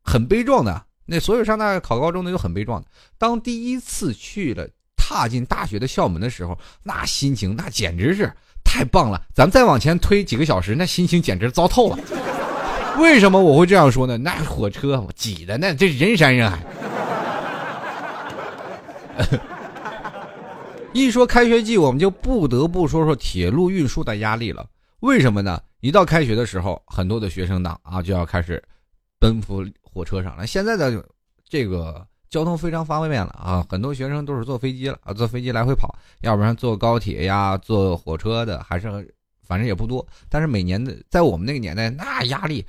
[0.02, 0.86] 很悲壮的。
[1.06, 2.88] 那所有上大学考高中的都很悲壮的。
[3.18, 8.32] 当第一次去了踏进大学的校门的时候，那心情那简直是
[8.64, 9.24] 太棒了。
[9.34, 11.98] 咱们再往前推几个小时，那心情简直糟透了。
[13.00, 14.18] 为什么我会这样说呢？
[14.18, 16.64] 那火车挤的那这人山人海。
[20.94, 24.66] 一说开学季，我们就不得不说说铁路运输的压力了。
[25.02, 25.62] 为什么呢？
[25.82, 28.62] 一到开学的时候，很多的学生党啊就要开始
[29.20, 30.48] 奔赴火车上了。
[30.48, 31.04] 现在的
[31.48, 38.90] 这个交通非常方便了啊，很多学生都是坐飞机了啊，坐飞机来回跑，要不然坐高铁呀，坐火车的还是
[39.48, 40.06] 反正也不多。
[40.28, 42.66] 但是每年的在我们那个年代，那压力。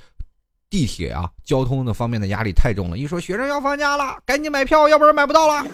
[0.69, 2.97] 地铁啊，交通的方面的压力太重了。
[2.97, 5.67] 一说学生要放假了，赶紧买票，要不然买不到了。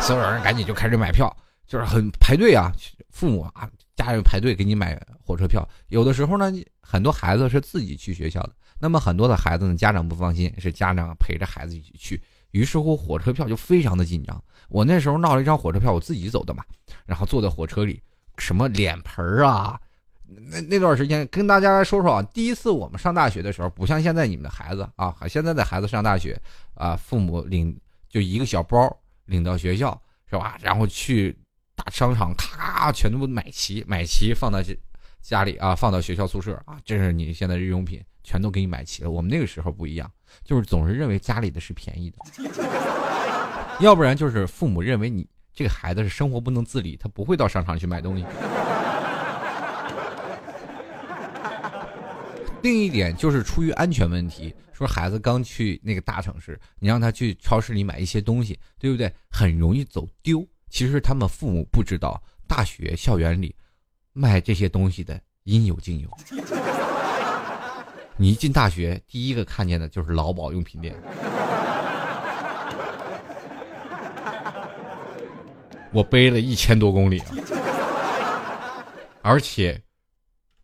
[0.00, 1.34] 所有人赶紧就开始买票，
[1.66, 2.72] 就是很排队啊。
[3.10, 5.66] 父母啊，家人排队给你买火车票。
[5.88, 12.20] 有的时候呢，很多孩子是自己去学校的，那么很多的孩子呢，家长不放心，是家长陪着孩子一起去。
[12.50, 14.42] 于是乎，火车票就非常的紧张。
[14.68, 16.64] 我那时候闹了一张火车票，我自己走的嘛，
[17.04, 18.02] 然后坐在火车里，
[18.38, 19.78] 什么脸盆儿啊。
[20.26, 26.40] 那那段时间跟大家说说啊，第一次我们上大学的时候，不像现在你们的孩子啊，现在的孩子上大学
[26.74, 28.96] 啊，父母领就一个小包
[29.30, 30.58] 领到学校是吧？
[30.60, 31.34] 然后去
[31.74, 34.60] 大商场咔全都买齐，买齐放到
[35.22, 39.10] 家里啊，放到学校宿舍啊，这是你现在日用品全都给你买齐了。
[39.10, 40.10] 我们那个时候不一样，
[40.44, 42.18] 就是总是认为家里的是便宜的，
[43.80, 48.24] 要不然就是父母认为你这个孩子是生活不能自理，他不会到商场去买东西。
[52.62, 59.10] 另一点就是出于安全问题，说孩子刚去那个大城市，你让他去超市里买一些东西，对不对？
[59.30, 60.46] 很容易走丢。
[60.68, 63.56] 其实他们父母不知道，大学校园里
[64.12, 66.10] 卖这些东西的应有尽有。
[68.16, 70.94] 你一进大学，第一个看见的就是劳保用品店。
[75.92, 77.34] 我背了一千多公里啊，
[79.22, 79.82] 而且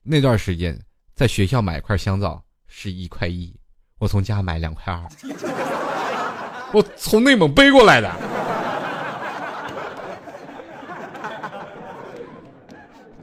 [0.02, 0.78] 那段时间。
[1.16, 3.50] 在学校买一块香皂是一块一，
[3.98, 5.02] 我从家买两块二，
[6.74, 8.12] 我从内蒙背过来的。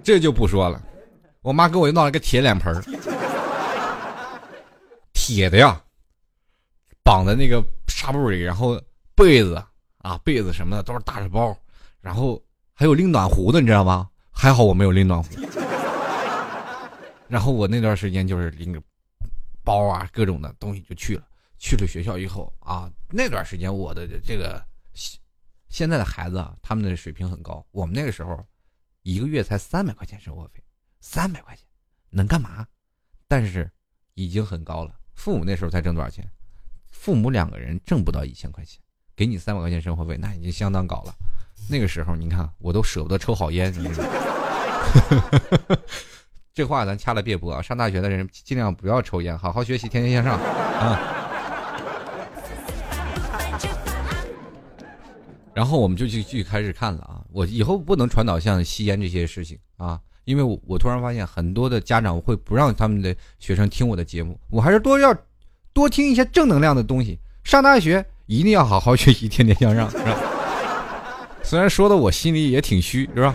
[0.04, 0.82] 这就不说了，
[1.44, 2.84] 我妈给我又弄了个铁脸盆
[5.14, 5.80] 铁的呀，
[7.04, 8.82] 绑在那个纱布里，然后
[9.14, 9.64] 被子
[10.00, 11.56] 啊被子什么的都是大着包，
[12.02, 12.42] 然后
[12.74, 14.10] 还有拎暖壶的，你知道吗？
[14.32, 15.30] 还好我没有拎暖壶。
[17.28, 18.82] 然后我那段时间就是拎着
[19.64, 24.64] 包啊各种的东西就去了，去了学校以后啊，那段时间我的这个
[25.70, 28.46] 现在的孩子啊，他们的水平很高，我们那个时候
[29.02, 30.64] 一个月才三百块钱生活费，
[31.00, 31.66] 三百块钱
[32.10, 32.68] 能干嘛？
[33.28, 33.72] 但是
[34.14, 34.96] 已经很高了。
[35.16, 36.30] 父母那时候才挣多少钱？
[36.92, 38.80] 父母两个人挣不到一千块钱，
[39.16, 41.16] 给你三百块钱生活费，那已经相当高了。
[41.70, 43.74] 那个时候，你看我都舍不得抽好烟。
[46.56, 47.60] 这话咱掐了别播啊！
[47.64, 51.00] 上大学的人尽量不要抽烟，好好学习，天天向上啊！
[55.56, 57.22] 然后我们就去去开始看了啊！
[57.32, 60.00] 我以后不能传导像吸烟这些事情啊！
[60.26, 65.12] 因为我我突然发现很多的家长会不让他们的学生听我的节目，我还是多要
[65.74, 67.18] 多听一些正能量的东西。
[67.44, 70.16] 上大学一定要好好学习，天天向上，是吧？
[71.42, 73.34] 虽然说的我心里也挺虚，是吧？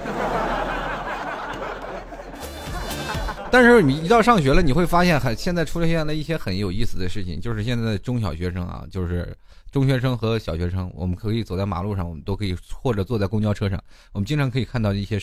[3.50, 9.36] 但是你一到上学了，你会发现很现在出现了一些很有意思的事情，就是现在的中小学生啊，就是
[9.70, 13.82] 中学生和小学生，我们可以走在马路上，我们都可以或者坐在公交车上，
[14.12, 15.20] 我们经常可以看到一些。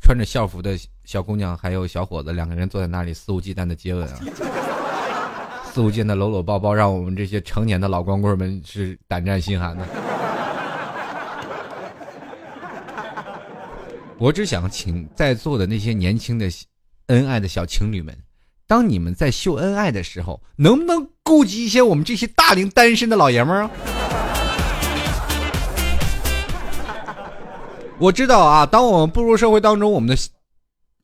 [0.00, 4.20] 穿着校服的小姑娘还有小伙子两个人坐在那里肆无忌惮的接吻啊，
[5.72, 9.84] 肆无忌惮的搂搂抱抱，让我们这些成年的老光棍们是胆战心寒的。
[14.18, 16.48] 我只想请在座的那些年轻的
[17.08, 18.16] 恩爱的小情侣们，
[18.66, 23.70] 当你们在秀恩爱的时候，能不能顾及一些我们这些大龄单身的老爷们儿啊？
[27.98, 30.16] 我知道啊，当我们步入社会当中，我们的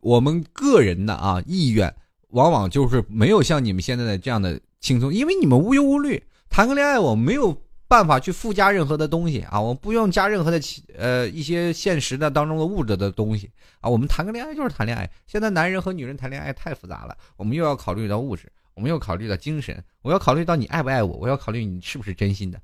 [0.00, 1.94] 我们个人的啊意愿，
[2.28, 7.56] 往往就是没有像你们现在的这样的轻松，因为你们无忧无虑，谈个恋爱，我没有
[7.86, 10.60] 办法去附加任何的东西啊，我们不用加任何的
[10.96, 15.10] 呃一些现实的当中的物质的东西啊，我们谈个恋爱就是谈恋爱。
[15.26, 22.60] 现在男人和女人谈恋爱太复杂了，我们又要考虑到物质，我们又考虑到精神，我要考虑到你爱不爱我，我要考虑你是不是真心的。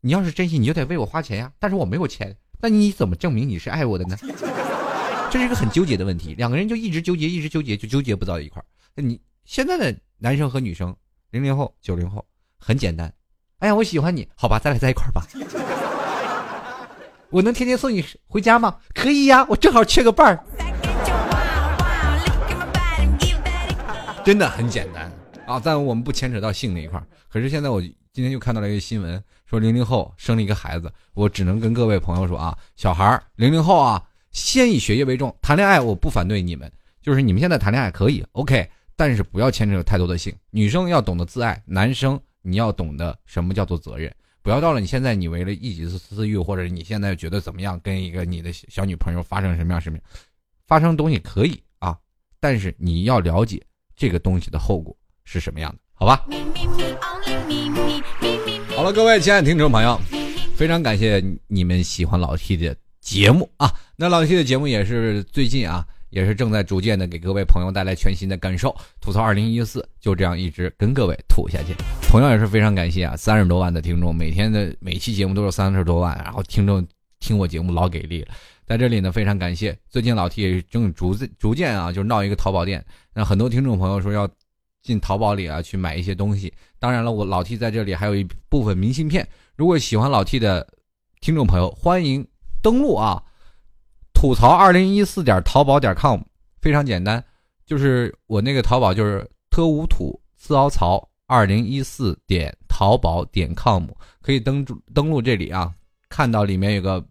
[0.00, 2.36] 你要是真心，你就得为我花钱呀，但是我没有钱。
[2.60, 4.16] 那你怎么证明你是爱我的呢？
[5.30, 8.64] 这是一个很纠结的问题，两个人就一直纠结，一直纠结，就纠结不到一块儿。
[9.02, 10.96] 你现在的男生和女生，
[11.30, 12.24] 零零后、九零后，
[12.58, 13.12] 很简单。
[13.60, 15.26] 哎呀，我喜欢你，好吧，咱俩在一块儿吧。
[17.28, 18.76] 我能天天送你回家吗？
[18.94, 20.38] 可以呀，我正好缺个伴儿。
[24.24, 25.10] 真的很简单
[25.44, 27.06] 啊，但我们不牵扯到性那一块儿。
[27.28, 29.20] 可是现在我今天又看到了一个新闻。
[29.44, 40.32] 说零零后生了一个孩子，我只能跟各位朋友说啊，小孩儿零零后啊，先以学业为重，谈恋爱我不反对你们，就是你们现在谈恋爱可以，OK，但是不要牵扯太多的性。
[40.50, 50.04] 女生要懂得自爱，男生你要懂得什么叫做责任，不要到了你现在你为了一己私欲，或者你现在觉得怎么样，跟一个你的小女朋友发生什么样什么样，
[50.66, 51.96] 发生东西可以啊，
[52.40, 53.62] 但是你要了解
[53.94, 56.24] 这个东西的后果是什么样的，好吧？
[58.74, 60.00] 好了，各位亲爱的听众朋友，
[60.56, 63.74] 非常感谢你们喜欢老 T 的节目啊！
[63.96, 68.74] 那老 T 的节目也是最近啊，也是正在逐渐的给各位朋友带来全新的感受。
[69.00, 76.86] 吐槽二零一四就这样一直跟各位吐下去，同样也是非常感谢啊，三十多万的听众，每天的每期节目都是三十多万，然后听众
[77.20, 78.28] 听我节目老给力了，
[78.66, 79.76] 在这里呢非常感谢。
[79.88, 84.28] 最近老 T 也正逐逐渐啊，就闹一个淘宝店，那很多听众朋友说要。
[84.80, 86.50] 进淘宝里啊，去买一些东西。
[86.78, 89.26] 当然了，我老 T 在这里还有一部分明信片。
[89.56, 90.66] 如果喜欢老 T 的
[91.20, 92.26] 听众朋友，欢迎
[92.62, 93.22] 登录啊，
[94.20, 96.20] 吐槽二零一四点淘宝点 com，
[96.60, 97.22] 非常简单，
[97.64, 103.86] 就是我那个淘宝就是特无土自凹槽二零一四点淘宝点 com，
[104.20, 105.72] 可以登住登录这里啊，
[106.08, 107.06] 看到里面有个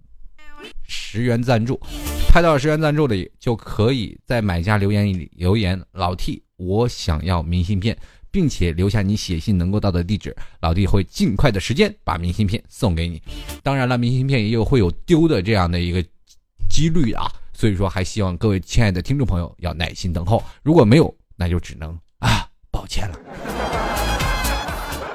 [0.86, 1.80] 十元赞助，
[2.28, 6.44] 拍到十元赞助里就可以在买家留言里留言老 T。
[6.58, 7.98] 我想要明信片，
[8.30, 13.22] 并且留下你写信能够到的地址，老弟会尽快的时间把明信片送给你。
[13.64, 16.04] 当然了，明信片也有会有丢的这样的一个
[16.78, 20.44] 几率啊，所以说还希望各位亲爱的听众朋友要耐心等候。
[20.62, 23.18] 如果没有，那就只能啊，抱歉了。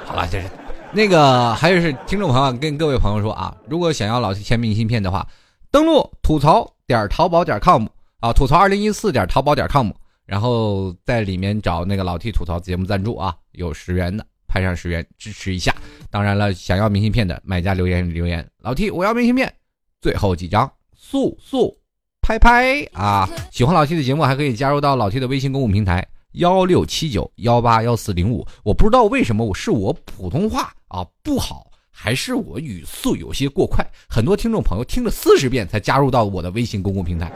[0.05, 0.49] 好了，这是
[0.91, 5.25] 那个还有是听众朋友跟各位朋友说啊，如果想要老弟签明信片的话，
[5.71, 7.87] 登录吐槽点淘宝点 com
[8.19, 9.89] 啊，吐槽二零一四点淘宝点 com。
[10.25, 15.73] 然后在里面找那个老 T 吐槽节目赞助啊，有十元的，拍上十元支持一下。
[16.09, 19.53] 当然了，想要明信片的买家留言留言，老 T 我要明信片，
[20.01, 20.69] 最后几张
[21.13, 21.77] 速速
[22.23, 23.29] 拍拍啊！
[23.53, 28.43] 喜欢老 T 的节目还可以加入到老 T 的微信公共平台，幺六七九幺八幺四零五。
[28.63, 37.31] 我不知道为什么我是我普通话啊不好，还是我语速有些过快，很多听众朋友听了四十遍才加入到我的微信公共平台。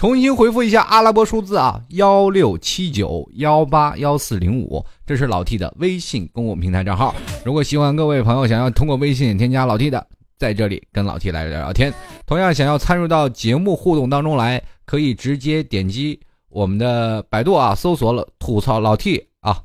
[0.00, 7.14] 重新回复一下阿拉伯数字啊，幺六七九幺八幺四零五，这是老 T 的微信公共平台账号。
[7.44, 10.06] 如果喜欢各位朋友想要通过微信添加老 T 的，
[10.38, 11.92] 在这里跟老 T 来聊聊天。
[12.24, 19.60] 同样想要参与到节目互动当中来，可以直接点击我们的百度啊，搜索了吐槽老 T 啊，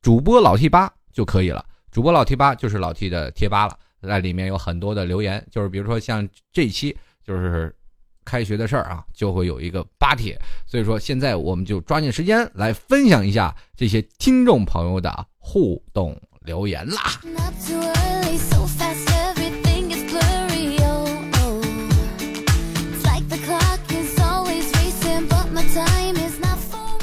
[0.00, 1.64] 主播老 T 八就可以了。
[1.90, 6.96] 主播老 T 八就是老 T 的贴吧了，在里面有很多的留言，就是比如说像这期
[7.26, 7.74] 就是。
[8.30, 17.18] 开学的事儿啊，就会有一个八帖，所以说现在我们就抓紧时间来分享一下这些听众朋友的互动留言啦。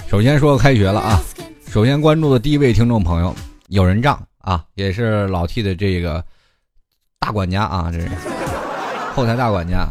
[0.07, 1.21] 首先说开学了啊，
[1.67, 3.36] 首先关注的第一位听众朋友
[3.67, 6.23] 有人账啊，也是老 T 的这个
[7.19, 8.09] 大管家啊，这是
[9.13, 9.89] 后台大管家。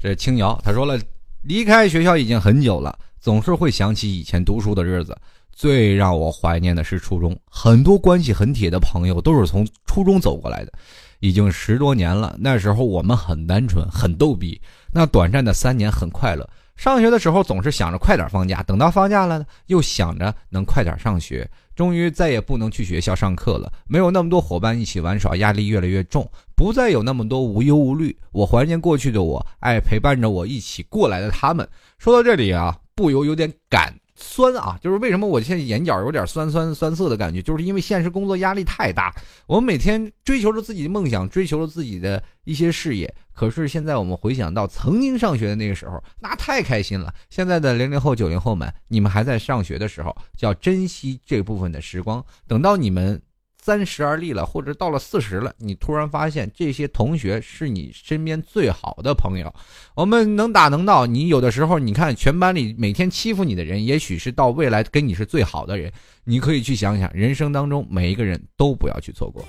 [0.00, 0.98] 这青瑶他说了，
[1.42, 5.16] 离开学校已经很久了，总是会想起以前读书的日子。
[5.50, 10.72] 最让我怀念的是初中，很多关系很铁的朋友都是从初中走过来的，
[11.18, 12.36] 已经十多年了。
[12.38, 14.60] 那时候我们很单纯，很逗逼，
[14.92, 16.48] 那短暂的三年很快乐。
[16.78, 21.50] 上学的时候总是想着快点放假，等到放假了呢，又想着能快点上学。
[21.74, 28.16] 终于再也不能去学校上课了，没有那么多伙伴一起玩耍，压力越来越重，不再有那么多无忧无虑。
[28.30, 31.68] 我怀念过去的我，爱陪伴着我一起过来的他们。
[31.98, 33.92] 说到这里啊，不由有点感。
[34.20, 39.14] 酸啊，就是为什么我现在眼角有点酸酸酸涩的感觉，就是因为现实工作压力太大。
[39.46, 43.14] 我们每天追求着自己的梦想，追求着自己的一些事业。
[43.32, 47.14] 可是现在我们回想到曾经上学的那个时候，那太开心了。
[47.30, 52.24] 现在的零零后、九零后们，你们还在上学的时候，就要珍惜这部分的时光。
[52.46, 53.22] 等到你们。
[53.60, 59.52] 三十而立了，或者到了四十了，你突然发现这些同学是你身边最好的朋友。
[59.94, 65.92] 我们能打能闹，你有的时候你看全班里每天欺负你的人，也许是到未来跟你是最好的人。
[66.24, 69.44] 你可以去想想，人生当中每一个人都不要去错过。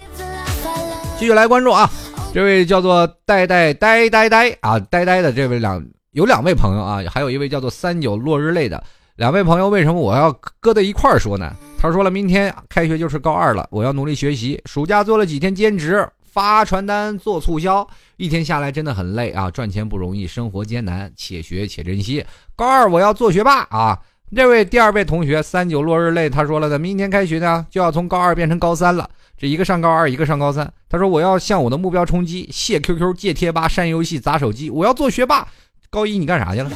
[1.17, 1.89] 继续来关注啊，
[2.33, 8.83] 这位叫做呆呆呆呆呆啊呆呆的这位两有两位朋友啊，还有一位叫做三九落日泪的
[9.15, 11.55] 两位朋友，为什么我要搁在一块儿说呢？
[11.81, 14.61] 他说了，明天开学就是高二了，我要努力学习。
[14.65, 19.49] 暑假做了几天兼职，发传单做促销，一天下来真的很累啊！
[19.49, 22.25] 赚钱不容易，生活艰难，且学且珍惜。
[22.53, 23.97] 高二我要做学霸啊！
[24.35, 30.69] 这位第二位同学三九落日泪，他说了的，明天开学呢就要从高二变成高三了，这一个上高二，一个上高三。
[30.89, 35.47] 他说我要向我的目标冲击，卸 QQ，戒贴吧，删游戏，砸手机，我要做学霸。
[35.89, 36.69] 高一你干啥去了？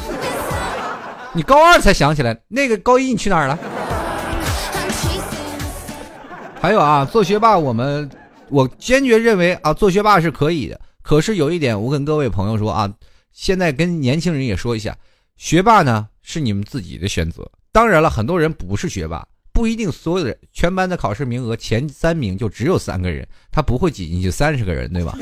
[1.33, 3.59] 你高二才想起来，那个高一你去哪儿了？
[6.63, 8.09] 还有啊，做学霸，我们
[8.47, 10.79] 我坚决认为啊，做学霸是可以的。
[11.01, 12.89] 可是有一点，我跟各位朋友说啊，
[13.33, 14.97] 现在跟年轻人也说一下，
[15.35, 17.51] 学霸呢是你们自己的选择。
[17.73, 25.17] 当然了，很多人不是学霸，不一定所有的全班的考试名额前三名就只有三个人，他不会挤进去三十个人，对吧？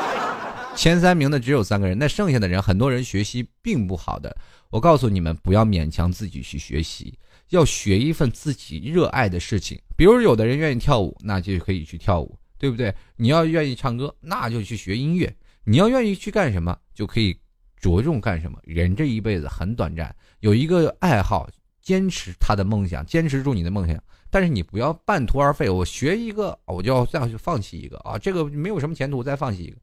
[0.76, 4.36] 前三名的只有三个人，那剩下的人，很多人学习并不好的。
[4.68, 7.14] 我告诉你们，不要勉强自己去学习。
[7.50, 12.94] 要学一份自己热爱的事情，比如有的人愿意跳舞，那就可以去跳舞，对不对？
[13.16, 15.34] 你要愿意唱歌，那就去学音乐。
[15.64, 17.36] 你要愿意去干什么，就可以
[17.76, 18.58] 着重干什么。
[18.64, 21.48] 人这一辈子很短暂，有一个爱好，
[21.82, 24.02] 坚持他的梦想，坚持住你的梦想。
[24.30, 25.70] 但是你不要半途而废。
[25.70, 29.76] 我学一个，我就要再去放弃一个啊，这个没有什么前途，再放弃一个。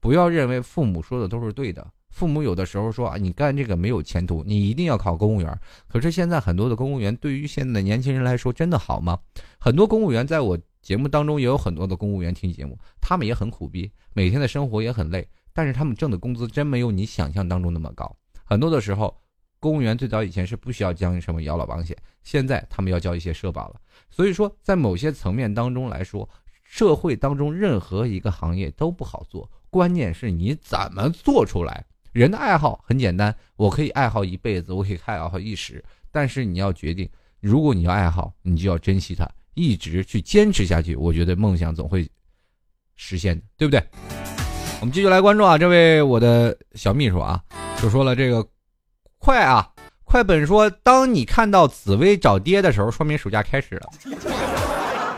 [0.00, 1.86] 不要认为父母说的都是对的。
[2.14, 5.60] 父母有的时候说啊，你干这个没有前途，你一定要考公务员。
[5.88, 9.18] 可是现在很多的公务员对于现在的年轻人来说，真的好吗？
[9.58, 18.16] 很多公务员在我节目当中也有很多的公务员听节目，他们也很苦逼，每天的生活也很累，但是他们挣的工资真没有你想象当中那么高。
[18.44, 19.20] 很多的时候，
[19.58, 23.80] 公务员最早以前是不需要交什么养老保险，现在他们要交一些社保了。
[24.08, 26.28] 所以说，在某些层面当中来说，
[26.62, 31.84] 社会当中任何一个行业都不好做，关键是你怎么做出来。
[32.14, 35.84] 人的爱好很简单，我可以爱好一辈子，我可以爱好一时。
[36.12, 37.10] 但是你要决定，
[37.40, 40.94] 如果你要爱好，你就要珍惜它，一直去坚持下去。
[40.94, 42.08] 我觉得梦想总会
[42.94, 43.84] 实现的，对不对？
[44.80, 47.42] 我们继续来关注啊，这位我的小秘书啊，
[47.82, 48.46] 就说了这个
[49.18, 49.68] 快啊，
[50.04, 53.90] 快本说，当你看到紫薇找爹的时候，说明暑假开始了。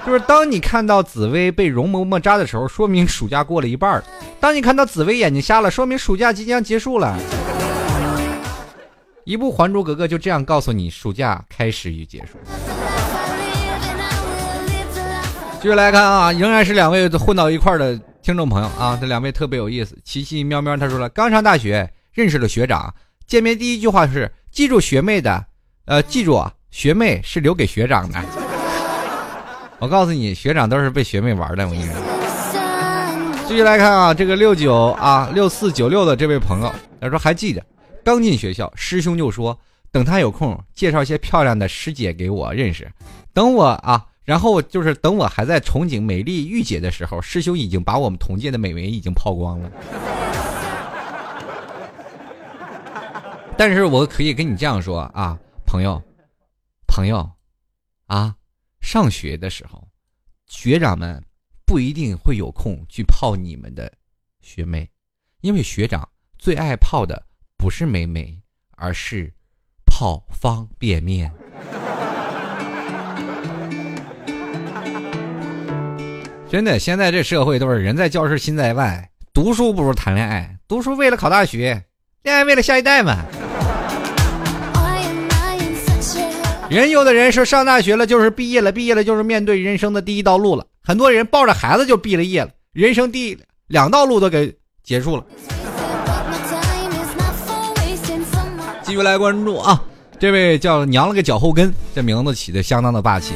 [0.06, 4.00] 就是当你看到紫薇被容嬷嬷扎的时候，说明暑假过了一半儿；
[4.38, 7.18] 当你看到紫薇眼睛瞎了，说明暑假即将结束了。
[9.24, 12.38] 一部《还珠格格》就这样告诉你暑假开始与结束。
[15.60, 19.98] 继续来看啊，仍然是两位混到一块儿的听众朋友啊，这两位特别有意思。
[20.04, 22.94] 琪琪喵喵他说了，刚上大学认识了学长，
[23.26, 25.46] 见面第一句话是记住学妹的，
[25.86, 28.45] 呃，记住啊，学妹是留给学长的。
[29.78, 31.94] 我告诉你，学长都是被学妹玩的，我跟你说。
[33.46, 37.64] 继续来看啊，这个六九啊六四九六的这位朋友，他说还记得
[38.02, 39.56] 刚进学校，师兄就说
[39.92, 42.90] 等他有空介绍一些漂亮的师姐给我认识，
[43.32, 44.04] 等我啊。
[44.24, 49.70] 然后就是等我还在憧憬美丽御姐的时候，师兄已经把我们同届的美眉已经抛光了。
[53.56, 56.02] 但是我可以跟你这样说啊，朋友，
[56.88, 57.30] 朋友，
[58.08, 58.34] 啊，
[58.86, 59.88] 上学的时候，
[60.46, 61.20] 学长们
[61.66, 63.92] 不一定会有空去泡你们的
[64.40, 64.88] 学妹，
[65.40, 66.08] 因为学长
[66.38, 67.26] 最爱泡的
[67.56, 68.40] 不是美眉，
[68.76, 69.34] 而是
[69.84, 71.26] 泡方便面。
[76.48, 80.56] 真的，现在这社会都是人在教室心在外，读书不如谈恋爱。
[80.68, 81.86] 读书为了考大学，
[82.22, 83.26] 恋爱为了下一代嘛。
[86.68, 90.66] 人有的人说上大学了就是毕业了，毕业了就是面对人生的第一道路了。
[90.82, 93.38] 很多人抱着孩子就毕了业了，人生第
[93.68, 94.52] 两道路都给
[94.82, 95.24] 结束了。
[98.82, 99.80] 继续来关注啊，
[100.18, 103.34] 这位叫娘了个脚后跟，这名字起的相当的霸气。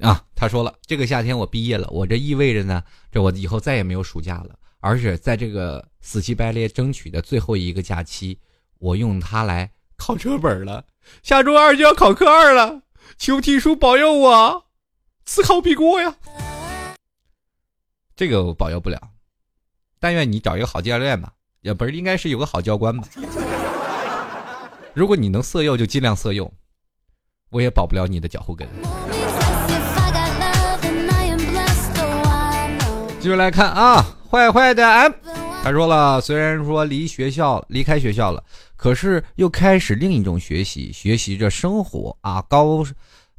[0.00, 2.82] 啊，他说了，这个夏天我毕业了，我这意味着呢，
[3.12, 8.38] 这我以后再也没有暑假了，而且在这个死乞白赖争取的最后一个假期，
[8.78, 10.82] 我用它来考车本了。
[11.22, 12.82] 下周二就要考科二了，
[13.16, 14.64] 求题叔保佑我，
[15.24, 16.14] 此考必过呀。
[18.16, 19.00] 这个我保佑不了，
[20.00, 23.06] 但愿你找一个好教练吧，也不是应该是有个好教官吧。
[24.94, 26.50] 如果你能色诱就尽量色诱，
[27.50, 28.66] 我也保不了你的脚后跟。
[33.20, 35.12] 继续来看啊，坏坏的 M，
[35.62, 38.42] 他说了，虽然说离学校离开学校了，
[38.78, 42.40] 可是又开始另一种学习，学习着生活啊。
[42.48, 42.84] 高，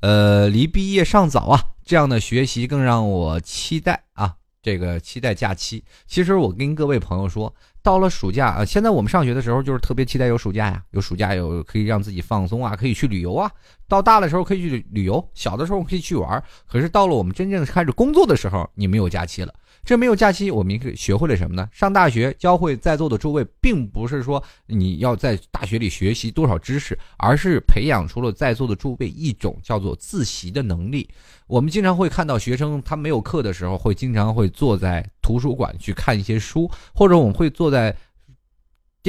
[0.01, 4.35] 呃，离毕业尚早啊，这样的学习更让我期待啊。
[4.61, 5.81] 这个期待假期。
[6.05, 13.49] 其实我跟各位朋友说，到了暑假啊，现在我们上学的时候就是特别期待有暑假呀，有暑假有可以让自己放松啊，可以去旅游啊。
[13.87, 16.43] 到大的时候可以去旅游，小的时候可以去玩。
[16.67, 19.53] 可是到了我们真正开始工作的时候，你没有假期了。
[19.89, 21.67] 这没有假期，我们学会了什么呢？
[21.71, 31.09] 上大学教会在座的诸位，并不是说你要在大学里学习多少知识，而是培养出了在座的诸位一种叫做自习的能力。
[31.47, 37.95] 我们经常会看到学生他没有课的时候，会经常会坐在图书馆去看一些书，或者我们会坐在。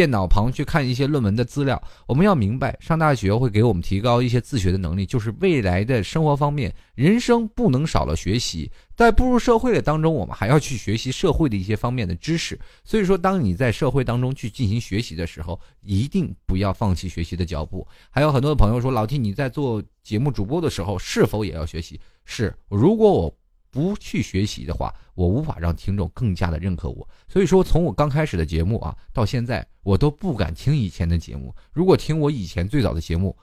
[0.01, 8.72] 电脑旁去看一些论文的资料，我们要明白，上大学会给我们提高一些自学的能力，就是未来的生活方面，人生不能少了学习。
[8.96, 12.59] 在步入社会的当中，我们还要去学习社会的一些方面的知识。
[12.82, 17.86] 所以说，当你在社会当中去进行学习的时候，一定不要放弃学习的脚步。
[18.09, 22.01] 还有很多的朋友说，老 T 你在做节目主播的时候，是否也要学习？
[22.24, 23.39] 是，如果我。
[23.70, 27.08] 不去学习的话，我无法让听众更加的认可我。
[27.28, 31.54] 所以说，从我刚开始的节目啊，到现在，我都不敢听以前的节目。
[31.72, 33.36] 如果听我以前最早的节目，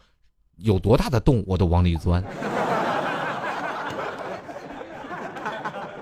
[0.58, 2.24] 有多大的洞，我都往里钻。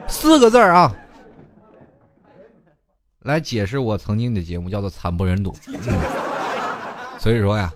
[0.07, 0.95] 四个字儿啊，
[3.19, 5.55] 来解释我曾经的节目，叫做惨不忍睹。
[7.19, 7.71] 所以说呀，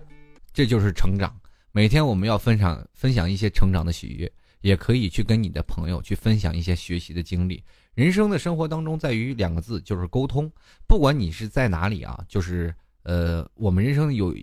[0.53, 1.31] 这就是成长。
[1.71, 4.31] 每天我们要分享分享一些成长的喜悦。
[4.61, 7.63] 也可以去跟你的朋友去分享一些学习的经历。
[7.93, 10.51] 人生的生活当中，在于两个字，就是沟通。
[10.87, 14.35] 不管你是在哪里啊，就是呃，我们人生有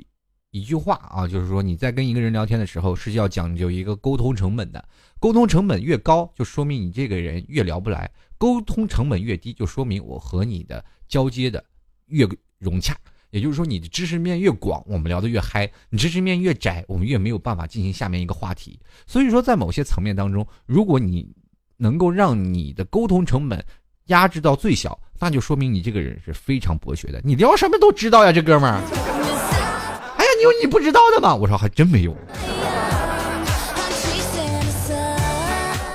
[0.51, 4.89] 一句话啊，就是说你在跟一个人聊天的时候，是要讲究一个沟通成本的。
[5.19, 8.07] 沟通成本越高，就说明你这个人越聊不来；
[8.37, 11.65] 沟通成本越低，就说明我和你的交接的
[12.07, 12.95] 越融洽。
[13.37, 18.81] 也就是说，你的知识面越广，我们聊得越嗨；你知识面越窄，我们越没有办法进行下面一个话题。
[19.07, 21.29] 所以说，在某些层面当中，如果你
[21.77, 23.63] 能够让你的沟通成本
[24.07, 27.21] 压制到最小，那就说明你这个人是非常博学的。
[27.23, 28.81] 你聊什么都知道呀，这哥们儿。
[30.17, 31.35] 哎呀，你有你不知道的吗？
[31.35, 32.17] 我说还真没有。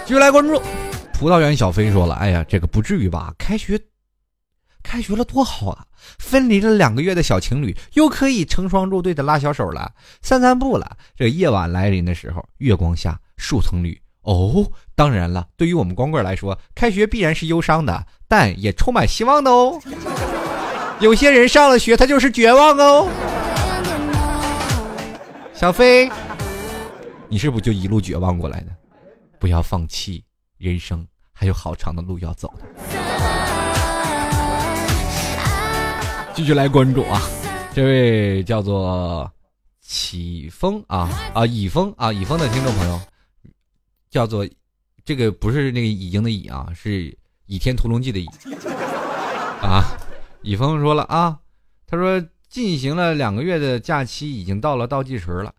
[0.05, 0.61] 继续来关注，
[1.13, 3.33] 葡萄园小飞说了：“哎呀，这个不至于吧？
[3.35, 3.81] 开学。”
[4.83, 5.85] 开学了多好啊！
[6.17, 10.97] 分离了两个月的小情侣又可以成双入对的拉小手了，散散步了。
[11.15, 19.79] 这夜晚来临的时候，月光下树层里，哦，当然了，对于我们光棍来说，开学必然是忧伤的，但也充满希望的哦。
[20.99, 23.07] 有些人上了学，他就是绝望哦。
[25.53, 26.11] 小飞，
[27.29, 28.67] 你是不是就一路绝望过来的？
[29.39, 30.23] 不要放弃，
[30.57, 33.10] 人生还有好长的路要走的。
[36.33, 37.21] 继续来关注啊，
[37.73, 39.29] 这位叫做
[39.81, 42.99] 启峰啊啊以峰啊以峰的听众朋友，
[44.09, 44.47] 叫做
[45.03, 47.11] 这个不是那个已经的已啊，是
[47.47, 48.27] 《倚天屠龙记》的倚
[49.61, 49.83] 啊。
[50.41, 51.37] 以峰说了啊，
[51.85, 52.19] 他说
[52.49, 55.53] 进行了两个月的假期，已经到了倒计时了。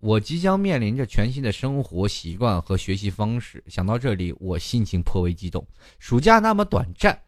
[0.00, 3.64] 我即将面临着全新的生活习惯和学习方式。
[3.66, 5.66] 想到这里，我心情颇为激动。
[5.98, 7.18] 暑假那么短暂，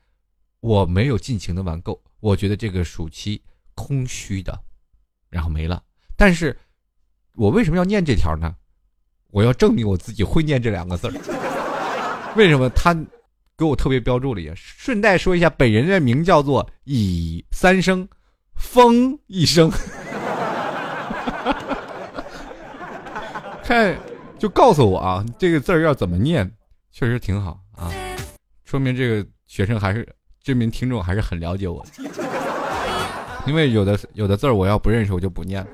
[0.60, 2.00] 我没有尽情的玩够。
[2.20, 3.42] 我觉得这个暑期
[3.74, 4.58] 空虚的，
[5.28, 5.82] 然后没了。
[6.16, 6.56] 但是，
[7.34, 8.54] 我为什么要念这条呢？
[9.30, 12.34] 我要证明我自己会念这两个字儿。
[12.36, 12.94] 为什么他
[13.56, 14.52] 给我特别标注了一下？
[14.54, 18.06] 顺带说一下，本人的名叫做以三声，
[18.54, 19.70] 风一声。
[23.64, 23.96] 看，
[24.38, 26.50] 就告诉我啊，这个字要怎么念？
[26.92, 27.90] 确实挺好啊，
[28.64, 30.06] 说明这个学生还是。
[30.42, 31.84] 这名听众还是很了解我，
[33.46, 35.68] 因为有的有的字儿我要不认识我就不念了。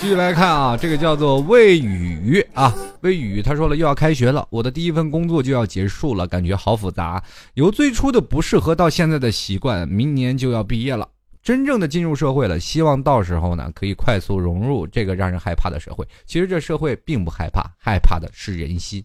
[0.00, 7.22] 继续来看啊，这个叫做魏雨啊，魏雨他说了又要开学了，我的第一份工作就要结束了，感觉好复杂，
[7.54, 11.08] 由最初的不适合到现在的习惯，明年就要毕业了。
[11.46, 16.04] 真正的进入社会了，希望到时候呢可以快速融入这个让人害怕的社会。
[16.24, 19.00] 其实这社会并不害怕，害怕的是人心。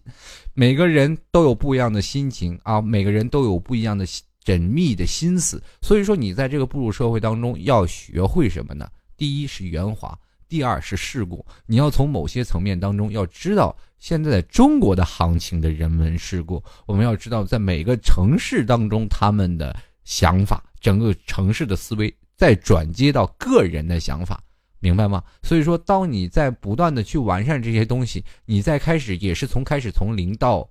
[0.52, 4.04] 每个人都有不一样的心情啊，每个人都有不一样的
[4.44, 5.62] 缜密的心思。
[5.82, 8.88] 所以说，你在这个步入社会当中要学会什么呢？
[9.16, 10.18] 第一是圆滑，
[10.48, 11.46] 第二是世故。
[11.64, 16.60] 你要从某些层面当中要知道现在中国的行情的人文世故。
[16.86, 19.72] 我们要知道在每个城市当中他们的
[20.02, 22.12] 想法，整个城市的思维。
[22.36, 24.42] 再转接到个人的想法，
[24.80, 25.22] 明白吗？
[25.42, 30.68] 所以说，当你在不断的去完善这些东西，你在开始也是从开始从零到，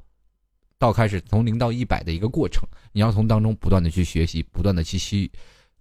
[0.78, 2.68] 到开始从零到一百的一个过程。
[2.92, 5.32] 你要从当中不断的去学习，不断的去吸，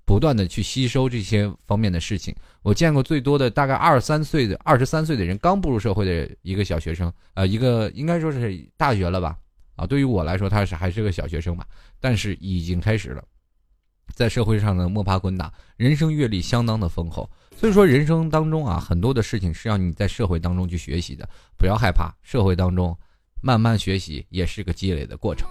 [0.04, 2.34] 不断的去吸收这些方面的事情。
[2.62, 9.36] 我见过最多的大概二三岁的二十三岁的人，刚步入社会的一个小学生，呃，一个应该说是大学了吧？
[9.74, 11.66] 啊，对于我来说，他是还是个小学生吧，
[11.98, 13.24] 但是已经开始了。
[14.14, 22.96] 在社会上呢摸爬滚打，人生阅历相当的丰厚，所以说人生当中啊很多的事情是让你在社会当中去学习的，不要害怕，社会当中
[23.40, 25.48] 慢慢学习也是个积累的过程。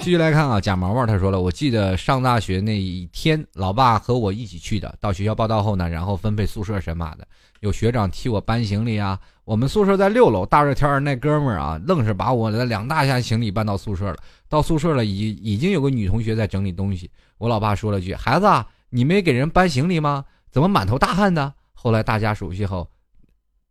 [0.00, 7.28] 继续来看啊，贾毛毛他说了，我记得上大学那一天，老爸和我一起去的，到学校报到后呢，然后分配宿舍什么的，
[7.60, 14.16] 有学长替我搬行李啊，我们宿舍在六楼，大热天儿那哥们儿啊，愣是把我的两大箱行李搬到宿舍了，
[14.48, 17.10] 到宿舍了已已经有个女同学在整理东西。
[17.40, 20.26] 我老爸说了句：“孩子，啊你没给人搬行李吗？
[20.50, 22.86] 怎么满头大汗的？”后来大家熟悉后，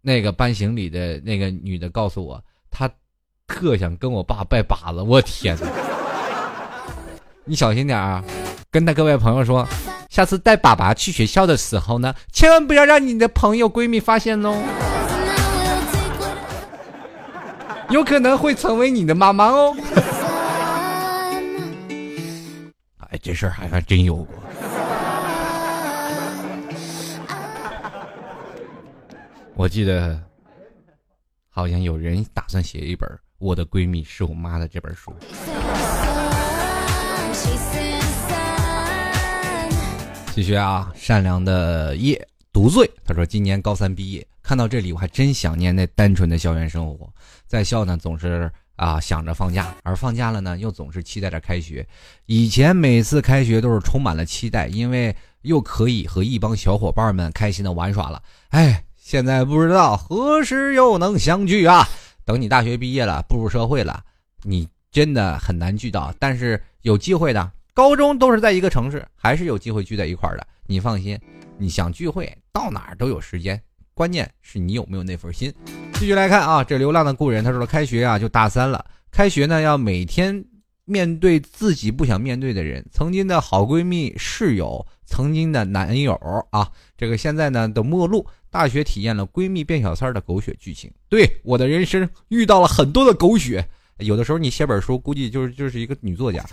[0.01, 2.89] 那个搬行李的那个女的告诉我，她
[3.45, 5.03] 特想跟我爸拜把子。
[5.03, 5.67] 我天哪！
[7.45, 8.23] 你小心点啊！
[8.71, 9.67] 跟他各位朋友说，
[10.09, 14.55] 下次带爸爸去学校的时候呢，千万不要让你的朋友闺蜜发现哦，
[17.91, 19.75] 有可能会成为你的妈妈哦。
[23.19, 24.27] 哎，这事儿还还真有过。
[29.55, 30.17] 我记得，
[31.49, 35.13] 好像有人打算写一本《我的闺蜜是我妈》的这本书。
[40.33, 42.89] 继续啊，善良的夜独醉。
[43.03, 47.13] 他说：“今年高三毕业，看到这里，我还真想念那单纯的校园生活。
[47.45, 48.49] 在校呢，总是……”
[48.79, 51.85] 啊，想着放假，而放假了呢，又总是期待着开学。
[52.27, 58.23] 以前每次开学都是充满了期待，因为又可以和一帮小伙伴们开心的玩耍了。
[58.51, 61.85] 哎，现在不知道何时又能相聚啊！
[62.23, 64.01] 等你大学毕业了，步入社会了，
[64.43, 66.13] 你真的很难聚到。
[66.17, 70.47] 但是有机会的，高中都是在一个城市，还是有机会聚在一块儿的。
[70.67, 71.19] 你放心，
[71.57, 73.61] 你想聚会，到哪儿都有时间。
[73.99, 75.53] 关键是你有没有那份心。
[75.95, 80.41] 继续来看啊，这流浪的故人他说了，开学啊就大三了，开学呢要每天
[80.85, 86.13] 面对自己不想面对的人，曾经的好闺蜜、室友，曾经的男友
[86.51, 88.25] 啊，这个现在呢的陌路。
[88.49, 93.67] 大学体验了闺蜜变小三的狗血剧情，对我的人生遇到了很多的狗血。
[93.99, 96.43] 有的时候你写本书，估计就是就是一个女作家。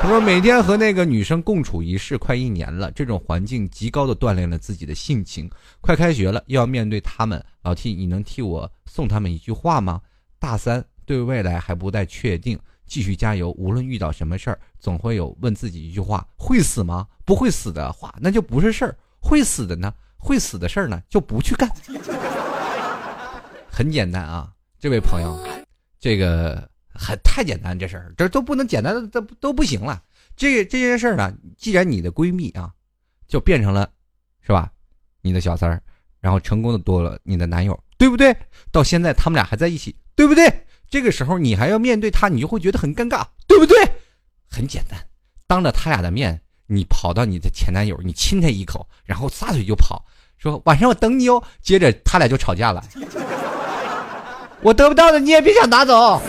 [0.00, 5.50] 他说每天和那个女生共处一室快一年了，这种环境极高的锻炼了自己的性情。
[5.80, 10.00] 快开学了，又要面对他们，老 T，你能替我送他们一句话吗？
[10.38, 12.56] 大三对未来还不太确定，
[12.86, 13.50] 继续加油。
[13.58, 17.06] 无论遇到什么事儿，总会有问自己一句话：会死吗？
[17.24, 21.68] 不会死的话，那就不是事儿；会死的呢，会死的事儿呢，就不去干。
[23.68, 25.36] 很简单啊，这位朋友，
[26.00, 30.02] 这个很太简单，这事儿这都不能简单的，都都不行了。
[30.36, 32.72] 这这件事儿呢，既然你的闺蜜啊，
[33.26, 33.90] 就变成了，
[34.40, 34.70] 是吧？
[35.20, 35.82] 你的小三儿，
[36.20, 38.36] 然后成功的多了你的男友，对不对？
[38.70, 40.48] 到现在他们俩还在一起，对不对？
[40.88, 43.76] 这个时候你还要面对他，你就会觉得很尴尬，对不对？
[44.48, 44.98] 很简单，
[45.46, 50.02] 当着他俩的面，你跑到你的前男友，你亲他一口，然后撒腿就跑，
[50.38, 51.42] 说晚上我等你哦。
[51.60, 52.82] 接着他俩就吵架了。
[54.60, 56.20] 我得不到的你也别想拿走。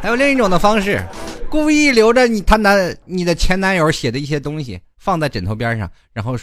[0.00, 1.02] 还有另一种的方式，
[1.48, 6.36] 故意留着你他男你的前男友写的一些东西放在枕头边上，然后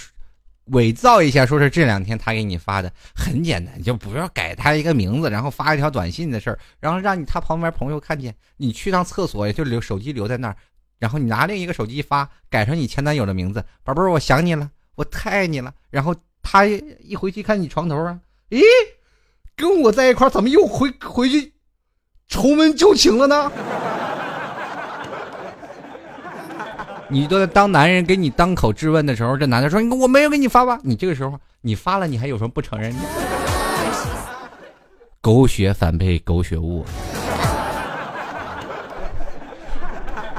[0.65, 2.91] 伪造一下，说是这两天他给你发的。
[3.15, 10.55] 很简单，就不要改他一个名字，然后发一条短信的事儿，然后让你他旁边朋友看见你去趟厕所，也就留手机留在那儿，
[10.97, 15.71] 然后你拿另一个手机发，改成你前男友的名字，宝贝儿，我想你了，我太爱你了。
[15.89, 18.19] 然后他一回去看你床头啊，
[18.49, 18.61] 咦？
[19.61, 21.53] 跟我在一块怎么又回回去
[22.27, 23.51] 重温旧情了呢？
[27.07, 33.03] 你都当男人给你当口质问的时候，这男的说：“我没有给你发吧？”你这个时候你发了，你还有什么不承认的？
[35.21, 36.85] 狗血反被狗血误。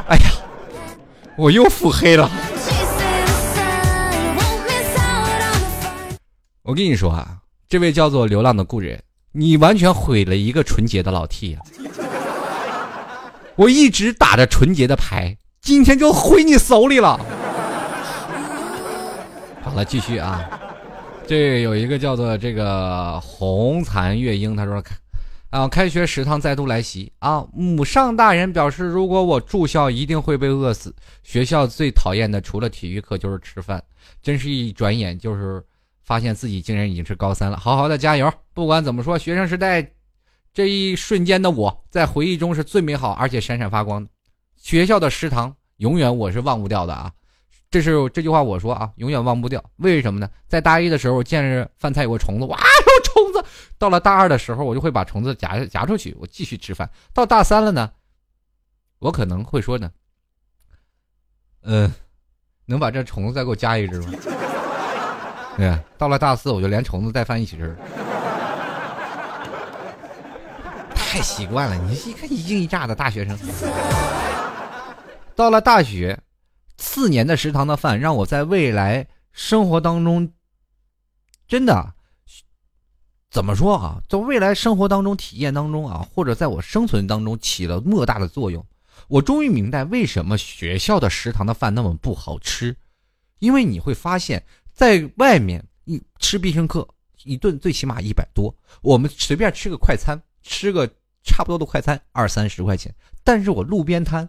[0.08, 0.30] 哎呀，
[1.36, 2.30] 我又腹黑了。
[6.62, 7.38] 我跟你说啊。
[7.68, 9.02] 这位叫做流浪的故人，
[9.34, 11.60] 你完全毁了一个纯洁的老 T 呀！
[13.56, 17.18] 我一直打着纯洁的牌，今天就毁你手里了。
[19.62, 20.46] 好了，继续啊。
[21.26, 24.82] 这有一个叫做这个红残月英，他说
[25.48, 27.42] ：“啊，开学食堂再度来袭啊！
[27.54, 30.94] 母上大人表示，如果我住校，一定会被饿死。
[31.22, 33.82] 学校最讨厌的除了体育课就是吃饭，
[34.22, 35.64] 真是一转眼就是。”
[36.02, 38.32] 发现自己竟然已经是高三了，好好的加油！
[38.52, 39.92] 不管怎么说，学生时代
[40.52, 44.10] 这一瞬间的我在回忆中是最美好而且闪闪发光的。
[44.56, 47.12] 学校的食堂永远我是忘不掉的啊！
[47.70, 49.64] 这是这句话我说啊，永远忘不掉。
[49.76, 50.28] 为什么呢？
[50.46, 53.48] 在大一的时候见着饭菜有个虫子，哇，有虫子！
[53.78, 56.90] 到了大二的时候，我就会把虫子夹夹出去，我继续吃饭。
[57.14, 57.90] 到大三了呢，
[58.98, 59.90] 我可能会说呢，
[61.62, 61.90] 嗯，
[62.66, 64.12] 能把这虫子再给我加一只吗？
[65.56, 67.76] 对， 到了大四我就连虫子带饭一起吃，
[70.94, 71.76] 太习惯了。
[71.76, 73.38] 你一看一惊一乍的大学生，
[75.36, 76.18] 到了大学，
[76.78, 80.32] 四年的食堂的饭让我在未来生活当中，
[81.46, 81.92] 真的
[83.30, 84.00] 怎么说啊？
[84.08, 88.64] 在未来生活当中体验当中啊，或者在我生存当中起了莫大的作用。
[89.08, 92.76] 我终于明白为什么学校的食堂的饭那么不好吃，
[93.38, 94.42] 因为你会发现。
[94.72, 96.86] 在外面一吃必胜客，
[97.24, 98.54] 一顿最起码一百多。
[98.80, 100.86] 我们随便吃个快餐，吃个
[101.22, 102.94] 差不多的快餐，二三十块钱。
[103.22, 104.28] 但是我路边摊，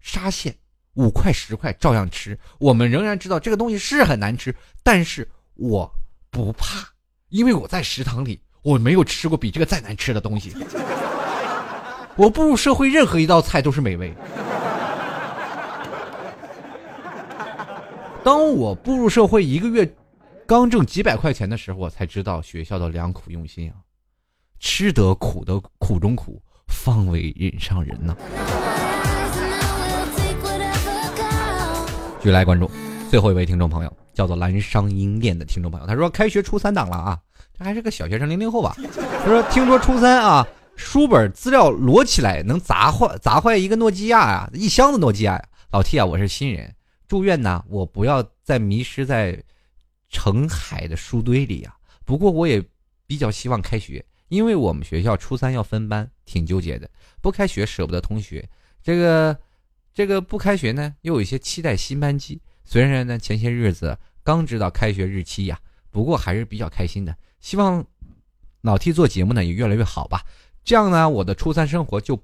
[0.00, 0.54] 沙县
[0.94, 2.38] 五块十块照样吃。
[2.58, 5.90] 我们仍然知道这个东西是很难吃，但是我
[6.30, 6.86] 不怕，
[7.28, 10.52] 因为我在食堂里，我没有吃过比这个再难吃的东西。
[12.16, 14.14] 我步入社会，任何一道菜都是美味。
[18.26, 19.88] 当我步入社会一个月，
[20.48, 23.78] 刚挣几百块钱的时候，我才知道学校的良苦用心啊！
[24.58, 28.16] 吃得苦的苦中苦，方为人上人呐。
[32.18, 32.68] 继续来关注
[33.08, 37.16] 最后一位听众朋友，叫做蓝商英店的听众朋友，他说：“开学初三档了啊，
[37.56, 38.76] 这还是个小学生零零后吧？”
[39.22, 45.44] 他说：“听说初三啊，书本资料摞起来能砸坏砸坏一个诺基亚啊，一箱子诺基亚呀！
[45.70, 46.74] 老 T 啊，我是新人。”
[47.08, 49.42] 祝愿呢，我不要再迷失在
[50.08, 51.76] 成海的书堆里呀。
[52.04, 52.62] 不过我也
[53.06, 56.90] 比较希望开学，因为我们学校初三要分班，挺纠结的。
[57.20, 58.48] 不开学舍不得同学，
[58.82, 59.38] 这个
[59.94, 62.40] 这个不开学呢，又有一些期待新班级。
[62.64, 67.16] 虽然呢前些日子刚知道开学日期呀，不过还是比较开心的。
[67.40, 67.84] 希望
[68.62, 70.24] 老 T 做节目呢也越来越好吧，
[70.64, 72.20] 这样呢我的初三生活就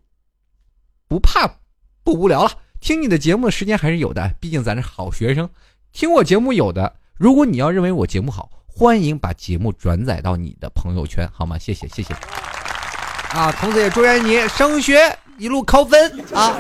[1.07, 1.61] 不怕
[2.03, 2.62] 不无聊了。
[2.83, 5.49] 听你的节目的时间还是有的，毕竟咱是好学生。
[5.93, 11.57] 听我节目有的，如果你要认为我节目好，欢迎把节目转载到你的朋友圈，好吗？
[11.57, 12.13] 谢谢，谢谢。
[13.35, 14.99] 啊，同时也祝愿你升学
[15.39, 16.59] 一路高分啊！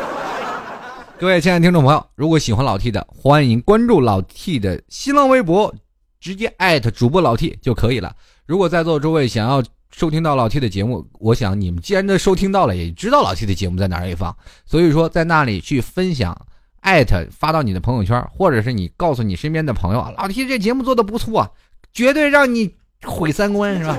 [1.18, 5.74] 各位亲爱的听众朋友，如果喜欢老 T 的，欢迎关注老 T 的新浪微博，
[6.20, 8.14] 直接艾特主播老 T 就可以了。
[8.46, 9.60] 如果在座诸位想要。
[9.94, 14.34] 收听到老 T 的节目，我想你们既然都收听到了，也知道老 T 的节目在哪里放，
[14.64, 16.36] 所以说在那里去分享
[16.80, 21.54] 艾特发到你的朋友圈，或者是你告诉你身边的朋友，老 T 这节目做的不错，
[21.92, 23.98] 绝对让你毁三观，是吧？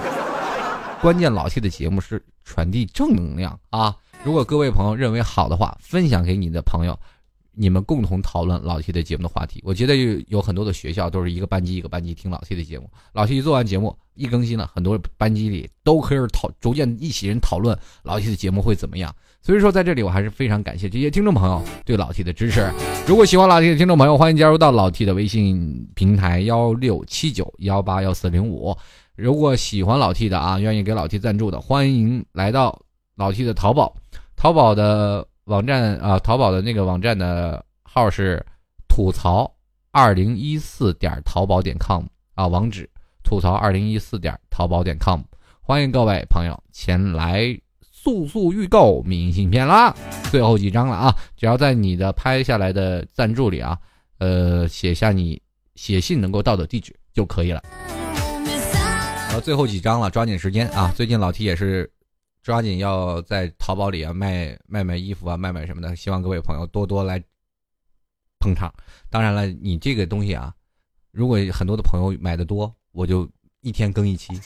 [1.00, 3.96] 关键老 T 的节目是传递正能量啊！
[4.24, 6.98] 如果各位朋友认为好的话，分享给你的朋友。
[7.56, 12.90] 你们共同讨论老 T 的节目的话题，我觉得有有很多的学校都是一个班级一个班级听老 T 的节目。
[13.14, 19.16] 老 T 一做完节目一更新了，很多班级里都可以讨逐渐一起人讨论老 T 的节目会怎么样。
[19.42, 22.72] 所以说在这里我还是非常感谢这些听众朋友对老 T 的支持。
[23.08, 28.76] 如果喜欢老 T 的听众朋友，欢迎加入到老 T 的微信平台幺六七九幺八幺四零五。
[29.16, 32.82] 如果喜欢老 T 的啊，愿意给老 T 赞助的，欢迎来到
[33.16, 33.96] 老 T 的淘宝，
[34.36, 35.28] 淘宝的。
[35.46, 38.44] 网站啊，淘宝的那个网站的号是
[38.88, 39.52] 吐槽
[39.92, 42.90] 二零一四点淘宝点 com 啊，网址
[43.26, 45.20] 吐槽二零一四点淘宝点 com，
[45.62, 49.94] 欢迎各位朋友前来速速预购明信片啦！
[50.32, 53.78] 最后几张了啊，只要在你的拍下来的赞助里啊，
[54.20, 55.42] 呃，写下你
[55.76, 57.62] 写信能够到的地址就可以了。
[59.28, 60.94] 然后最后几张了，抓紧时间啊！
[60.96, 61.93] 最近老提也是。
[62.44, 67.24] 抓紧要在淘宝里啊卖卖卖衣服啊卖卖什么的，希望各位朋友多多来
[68.40, 68.72] 捧场。
[69.10, 70.54] 当然了，你这个东西啊，
[71.12, 73.28] 如果很多的朋友买的多，我就
[73.62, 74.38] 一天更一期。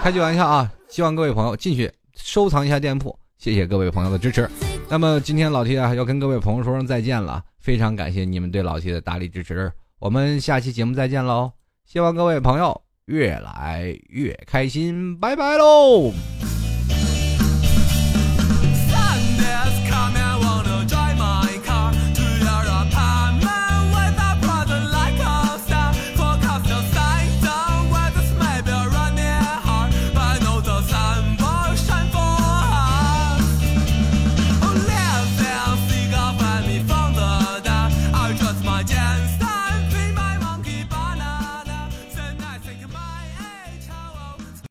[0.00, 4.48] 开句玩笑啊，希望各位朋友进去收藏一下店铺，谢谢各位朋友的支持。
[4.88, 11.52] 那么今天老 T 啊要跟各位朋友说声再见了，非常感谢你们对老 T 的大力支持，我们下期节目再见喽！
[11.84, 16.49] 希望各位朋友越来越开心，拜拜喽！